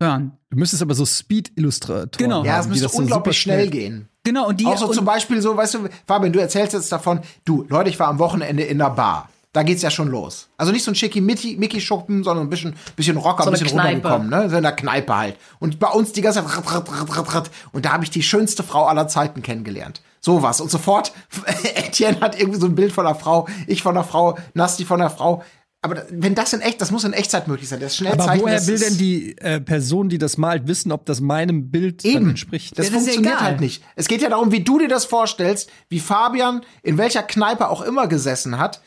[0.00, 0.32] hören.
[0.50, 2.44] du müsstest aber so Speed-Illustratoren Genau.
[2.44, 4.08] Ja, es müsste das so unglaublich super schnell gehen.
[4.24, 7.20] Genau, und die Auch so zum Beispiel so, weißt du, Fabian, du erzählst jetzt davon,
[7.44, 9.28] du, Leute, ich war am Wochenende in der Bar.
[9.52, 10.48] Da geht's ja schon los.
[10.56, 13.68] Also nicht so ein schicki Mickey Schuppen, sondern ein bisschen, bisschen Rocker, So ein bisschen
[13.68, 14.08] Kneipe.
[14.08, 14.48] runtergekommen, ne?
[14.48, 15.36] So in der Kneipe halt.
[15.58, 18.22] Und bei uns die ganze Zeit rat, rat, rat, rat, und da habe ich die
[18.22, 20.00] schönste Frau aller Zeiten kennengelernt.
[20.20, 20.60] Sowas.
[20.62, 21.12] Und sofort,
[21.74, 25.00] Etienne hat irgendwie so ein Bild von einer Frau, ich von einer Frau, Nasti von
[25.00, 25.42] einer Frau.
[25.84, 27.80] Aber wenn das in echt, das muss in Echtzeit möglich sein.
[27.80, 30.92] Das schnell Aber zeichnen, woher das will denn die äh, Person, die das malt, wissen,
[30.92, 32.30] ob das meinem Bild dann Eben.
[32.30, 32.78] entspricht?
[32.78, 33.82] Das Ja, das funktioniert halt nicht.
[33.96, 37.82] Es geht ja darum, wie du dir das vorstellst, wie Fabian in welcher Kneipe auch
[37.82, 38.80] immer gesessen hat,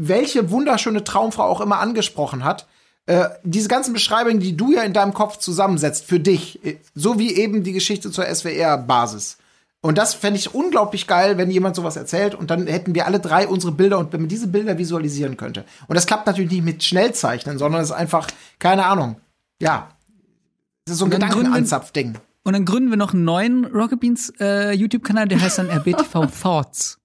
[0.00, 2.66] welche wunderschöne Traumfrau auch immer angesprochen hat.
[3.04, 7.18] Äh, diese ganzen Beschreibungen, die du ja in deinem Kopf zusammensetzt für dich, äh, so
[7.18, 9.36] wie eben die Geschichte zur SWR-Basis.
[9.82, 13.20] Und das fände ich unglaublich geil, wenn jemand sowas erzählt und dann hätten wir alle
[13.20, 15.64] drei unsere Bilder und wenn man diese Bilder visualisieren könnte.
[15.86, 18.28] Und das klappt natürlich nicht mit Schnellzeichnen, sondern es ist einfach,
[18.58, 19.16] keine Ahnung,
[19.60, 19.88] ja.
[20.84, 22.18] Das ist so ein Gedankenanzapfding.
[22.44, 26.26] und dann gründen wir noch einen neuen Rocket Beans äh, YouTube-Kanal, der heißt dann RBTV
[26.42, 26.98] Thoughts.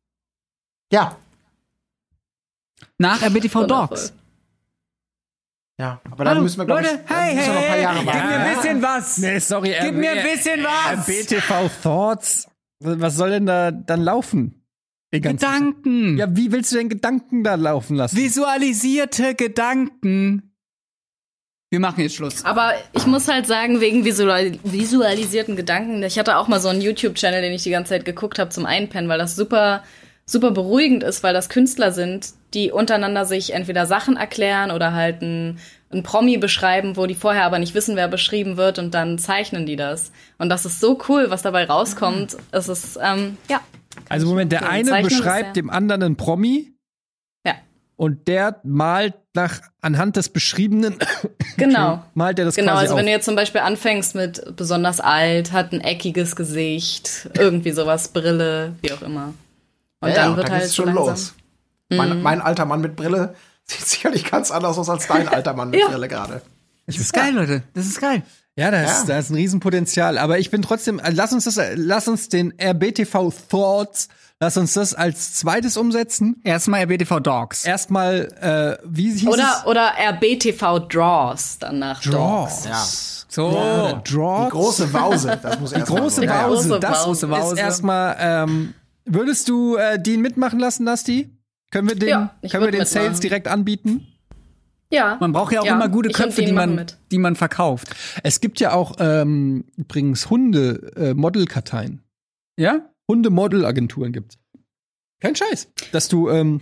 [0.92, 1.18] Ja,
[2.98, 3.68] Nach RBTV.
[3.68, 4.14] Dogs.
[5.78, 7.98] Ja, aber dann müssen wir, glaube ich, hey, müssen wir noch ein paar hey, Jahre
[8.00, 8.28] gib warten.
[8.28, 9.18] mir ein bisschen was.
[9.18, 9.76] Nee, sorry.
[9.82, 11.06] Gib mir ein bisschen was.
[11.06, 12.48] BTV Thoughts.
[12.80, 14.62] Was soll denn da dann laufen?
[15.12, 16.18] Gedanken.
[16.18, 18.18] Ja, wie willst du denn Gedanken da laufen lassen?
[18.18, 20.54] Visualisierte Gedanken.
[21.70, 22.44] Wir machen jetzt Schluss.
[22.46, 26.82] Aber ich muss halt sagen, wegen visual visualisierten Gedanken, ich hatte auch mal so einen
[26.82, 29.84] YouTube-Channel, den ich die ganze Zeit geguckt habe zum Einpennen, weil das super
[30.26, 35.22] super beruhigend ist, weil das Künstler sind, die untereinander sich entweder Sachen erklären oder halt
[35.22, 35.60] ein,
[35.92, 39.66] ein Promi beschreiben, wo die vorher aber nicht wissen, wer beschrieben wird und dann zeichnen
[39.66, 40.12] die das.
[40.40, 42.38] Und das ist so cool, was dabei rauskommt.
[42.52, 43.62] Es ist, ähm, ja.
[44.10, 46.74] Also Moment, der eine Zeichnen ist beschreibt ja- dem anderen einen Promi
[47.46, 47.54] Ja,
[47.96, 50.96] und der malt nach anhand des Beschriebenen
[51.58, 52.04] genau.
[52.14, 53.06] malt er das Genau, quasi also wenn auf.
[53.06, 58.76] du jetzt zum Beispiel anfängst mit besonders alt, hat ein eckiges Gesicht, irgendwie sowas, Brille,
[58.82, 59.34] wie auch immer.
[60.02, 61.06] Und ja, dann wird da halt schon langsam.
[61.08, 61.34] los.
[61.90, 65.70] Mein, mein alter Mann mit Brille sieht sicherlich ganz anders aus als dein alter Mann
[65.70, 65.88] mit Ja.
[65.88, 66.42] Brille gerade.
[66.88, 67.64] Das ist geil, Leute.
[67.74, 68.24] Das ist geil.
[68.56, 69.06] Ja, da ist, Ja.
[69.08, 70.18] da ist ein Riesenpotenzial.
[70.18, 74.08] Aber ich bin trotzdem, äh, lass uns das, äh, lass uns den RBTV Thoughts,
[74.40, 76.40] lass uns das als zweites umsetzen.
[76.44, 77.66] Erstmal RBTV Dogs.
[77.66, 79.66] Erstmal, äh, wie hieß Oder, es?
[79.66, 82.64] oder RBTV Draws dann nach Dogs.
[82.64, 82.66] Draws.
[82.66, 82.86] Ja.
[83.28, 83.48] So.
[83.48, 84.46] Oder Draws.
[84.46, 86.22] Die große Wause, das muss erst große.
[86.22, 86.28] Wause.
[86.28, 87.26] große das Wause.
[87.26, 87.60] ist Wause.
[87.60, 88.74] erstmal, ähm,
[89.06, 91.30] würdest du äh, den mitmachen lassen, Nasti?
[91.76, 94.08] Können wir den, Ja, können wir den Sales direkt anbieten?
[94.90, 95.18] Ja.
[95.20, 96.98] Man braucht ja auch Ja, immer gute Köpfe, die man, mit.
[97.12, 97.94] die man verkauft.
[98.24, 102.02] Es gibt ja auch ähm, übrigens Hunde äh, Modelkarteien.
[102.58, 102.90] Ja?
[103.10, 104.38] Hunde Modelagenturen gibt's.
[105.20, 106.62] Kein Scheiß, dass du ähm,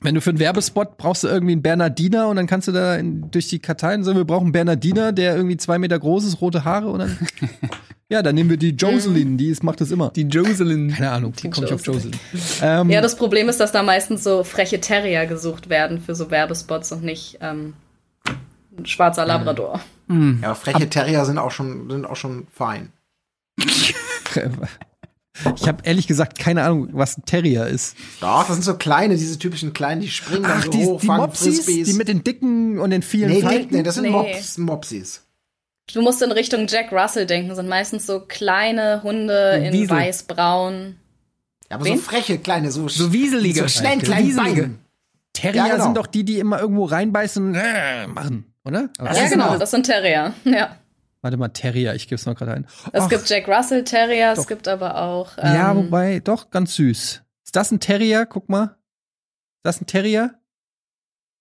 [0.00, 2.96] wenn du für einen Werbespot brauchst du irgendwie einen Bernardiner und dann kannst du da
[2.96, 6.40] in, durch die Karteien sagen, wir brauchen einen Bernardiner, der irgendwie zwei Meter groß ist,
[6.40, 7.18] rote Haare und dann
[8.08, 10.10] ja, dann nehmen wir die Jocelyn, die ist, macht das immer.
[10.10, 10.90] Die Jocelyn.
[10.90, 11.86] Keine Ahnung, wie komme ich auf.
[11.86, 12.16] Jocelyn?
[12.62, 16.30] Ähm, Ja, das Problem ist, dass da meistens so freche Terrier gesucht werden für so
[16.30, 17.74] Werbespots und nicht ähm,
[18.76, 19.80] ein schwarzer Labrador.
[20.08, 22.92] Ja, aber freche Terrier sind auch schon, sind auch schon fein.
[25.56, 27.96] ich habe ehrlich gesagt keine Ahnung, was ein Terrier ist.
[28.20, 31.00] Doch, das sind so kleine, diese typischen kleinen, die springen dann Ach, so die, hoch,
[31.00, 31.88] die fangen Mopsis, Frisbees.
[31.88, 33.74] die mit den dicken und den vielen nee, Falten.
[33.74, 34.10] nee, das sind Nee.
[34.10, 35.22] Mops, Mopsis.
[35.92, 40.96] Du musst in Richtung Jack Russell denken, sind meistens so kleine Hunde in weiß-braun.
[41.68, 41.96] Ja, aber Wen?
[41.96, 43.68] so freche, kleine, so, So wieselige.
[43.68, 44.62] so kleinen wieselige.
[44.62, 44.78] Beinen.
[45.32, 45.84] Terrier Ja, genau.
[45.84, 48.90] sind doch die, die immer irgendwo reinbeißen und äh, machen, oder?
[48.98, 49.56] Aber- ja, genau.
[49.56, 50.34] das sind Terrier.
[50.44, 50.76] Ja.
[51.22, 52.66] Warte mal, Terrier, ich gebe es noch gerade ein.
[52.92, 54.40] Es Ach, gibt Jack Russell Terrier, Doch.
[54.42, 55.32] es gibt aber auch.
[55.38, 57.22] Ähm, ja, wobei, doch, ganz süß.
[57.44, 58.24] Ist das ein Terrier?
[58.26, 58.64] Guck mal.
[58.64, 60.34] Ist das ein Terrier?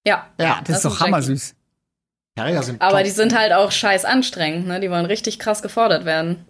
[0.05, 1.55] Ja, Ja, Das ist sind doch hammersüß.
[2.36, 3.03] Terrier sind Aber top.
[3.05, 4.80] die sind halt auch scheiß anstrengend, ne?
[4.80, 6.45] Die wollen richtig krass gefordert werden.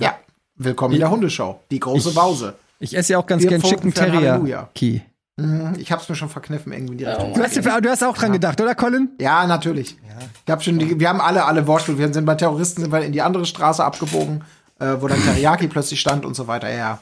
[0.00, 0.18] Ja,
[0.56, 1.60] willkommen in der Hundeshow.
[1.70, 2.54] Die große Ich- Wause.
[2.78, 4.32] Ich esse ja auch ganz Wir gern Chicken Terrier.
[4.32, 4.70] Halleluja.
[5.40, 7.32] Mhm, Ich hab's mir schon verkniffen, irgendwie in die Richtung.
[7.32, 9.10] Oh Du hast, du hast auch dran gedacht, oder Colin?
[9.20, 9.96] Ja, natürlich.
[10.46, 11.98] Ich hab schon die, wir haben alle, alle Wortspiele.
[11.98, 14.42] Wir sind bei Terroristen sind wir in die andere Straße abgebogen,
[14.78, 16.70] äh, wo dann Teriyaki plötzlich stand und so weiter.
[16.72, 16.98] Ja.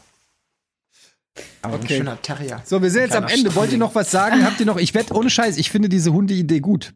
[1.63, 1.95] Aber Okay.
[1.95, 2.61] ein schöner Terrier.
[2.65, 3.55] So, wir sind jetzt am Ende.
[3.55, 4.45] Wollt ihr noch was sagen?
[4.45, 6.95] Habt ihr noch, ich wette, ohne Scheiß, ich finde diese Hunde-Idee gut.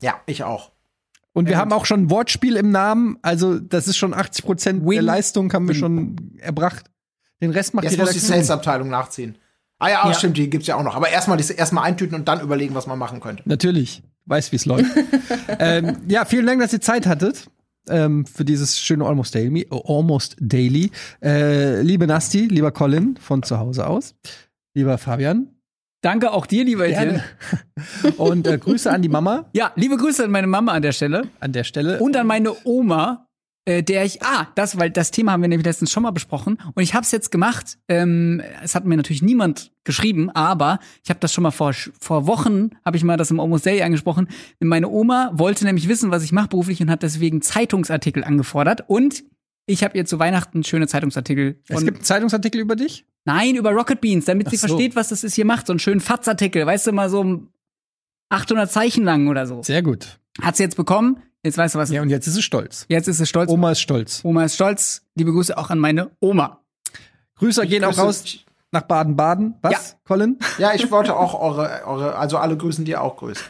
[0.00, 0.72] Ja, ich auch.
[1.34, 3.18] Und wir Ja, haben auch schon ein Wortspiel im Namen.
[3.22, 5.02] Also, das ist schon 80 Prozent der.
[5.02, 6.86] Leistung haben wir schon erbracht.
[7.40, 8.36] Den Rest macht Jetzt die muss die Redaktion.
[8.44, 9.36] Sales-Abteilung nachziehen.
[9.82, 10.14] Ah ja, Ja.
[10.14, 10.94] stimmt, die gibt's ja auch noch.
[10.94, 13.42] Aber erstmal erstmal eintüten und dann überlegen, was man machen könnte.
[13.46, 14.02] Natürlich.
[14.26, 14.90] Weiß, wie es läuft.
[15.58, 17.48] ähm, ja, vielen Dank, dass ihr Zeit hattet.
[17.88, 19.66] Ähm, für dieses schöne Almost Daily.
[19.70, 20.92] Almost Daily.
[21.20, 24.14] Äh, liebe Nasti, lieber Colin von zu Hause aus.
[24.74, 25.48] Lieber Fabian.
[26.00, 27.22] Danke auch dir, lieber Etienne.
[28.16, 31.28] Und äh, Grüße an die Mama Ja, liebe Grüße an meine Mama an der Stelle.
[31.40, 31.98] an der Stelle.
[32.00, 33.26] Und an meine Oma,
[33.64, 36.58] äh, der ich, ah, das, weil das Thema haben wir nämlich letztens schon mal besprochen.
[36.74, 37.78] Und ich habe es jetzt gemacht.
[37.88, 42.26] Ähm, es hat mir natürlich niemand geschrieben, aber ich habe das schon mal vor, vor
[42.26, 44.28] Wochen, habe ich mal das im Almost Day angesprochen.
[44.58, 48.84] Meine Oma wollte nämlich wissen, was ich mache beruflich und hat deswegen Zeitungsartikel angefordert.
[48.88, 49.24] Und
[49.66, 53.06] ich habe ihr zu Weihnachten schöne Zeitungsartikel es gibt einen Zeitungsartikel über dich?
[53.24, 54.68] Nein, über Rocket Beans, damit sie Ach so.
[54.68, 55.68] versteht, was das ist hier macht.
[55.68, 57.46] So einen schönen Fatzartikel, weißt du, mal so
[58.30, 59.62] 800 Zeichen lang oder so.
[59.62, 60.18] Sehr gut.
[60.40, 61.22] Hat sie jetzt bekommen.
[61.44, 61.90] Jetzt weißt du was.
[61.90, 62.86] Ja, und jetzt ist es stolz.
[62.88, 63.50] Jetzt ist sie stolz.
[63.50, 64.24] Oma ist stolz.
[64.24, 65.02] Oma ist stolz.
[65.16, 66.60] Liebe Grüße auch an meine Oma.
[67.36, 68.24] Grüße gehen auch raus
[68.70, 69.56] nach Baden-Baden.
[69.60, 69.98] Was, Ja.
[70.04, 70.38] Colin?
[70.58, 73.42] Ja, ich wollte auch eure, eure, also alle grüßen, die ihr auch grüßt.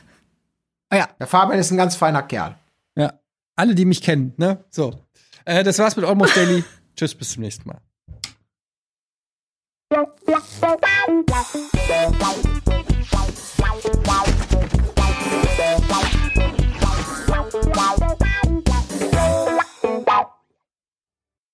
[0.89, 2.57] Ah ja, Der Fabian ist ein ganz feiner Kerl.
[2.97, 3.13] Ja.
[3.57, 4.65] Alle, die mich kennen, ne?
[4.71, 4.95] So.
[5.45, 6.65] Äh, das war's mit Almost Daily.
[6.97, 7.79] Tschüss, bis zum nächsten Mal.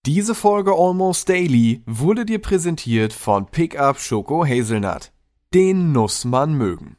[0.08, 5.12] Diese Folge Almost Daily wurde dir präsentiert von Pickup Schoko Hazelnut.
[5.52, 6.97] Den muss man mögen.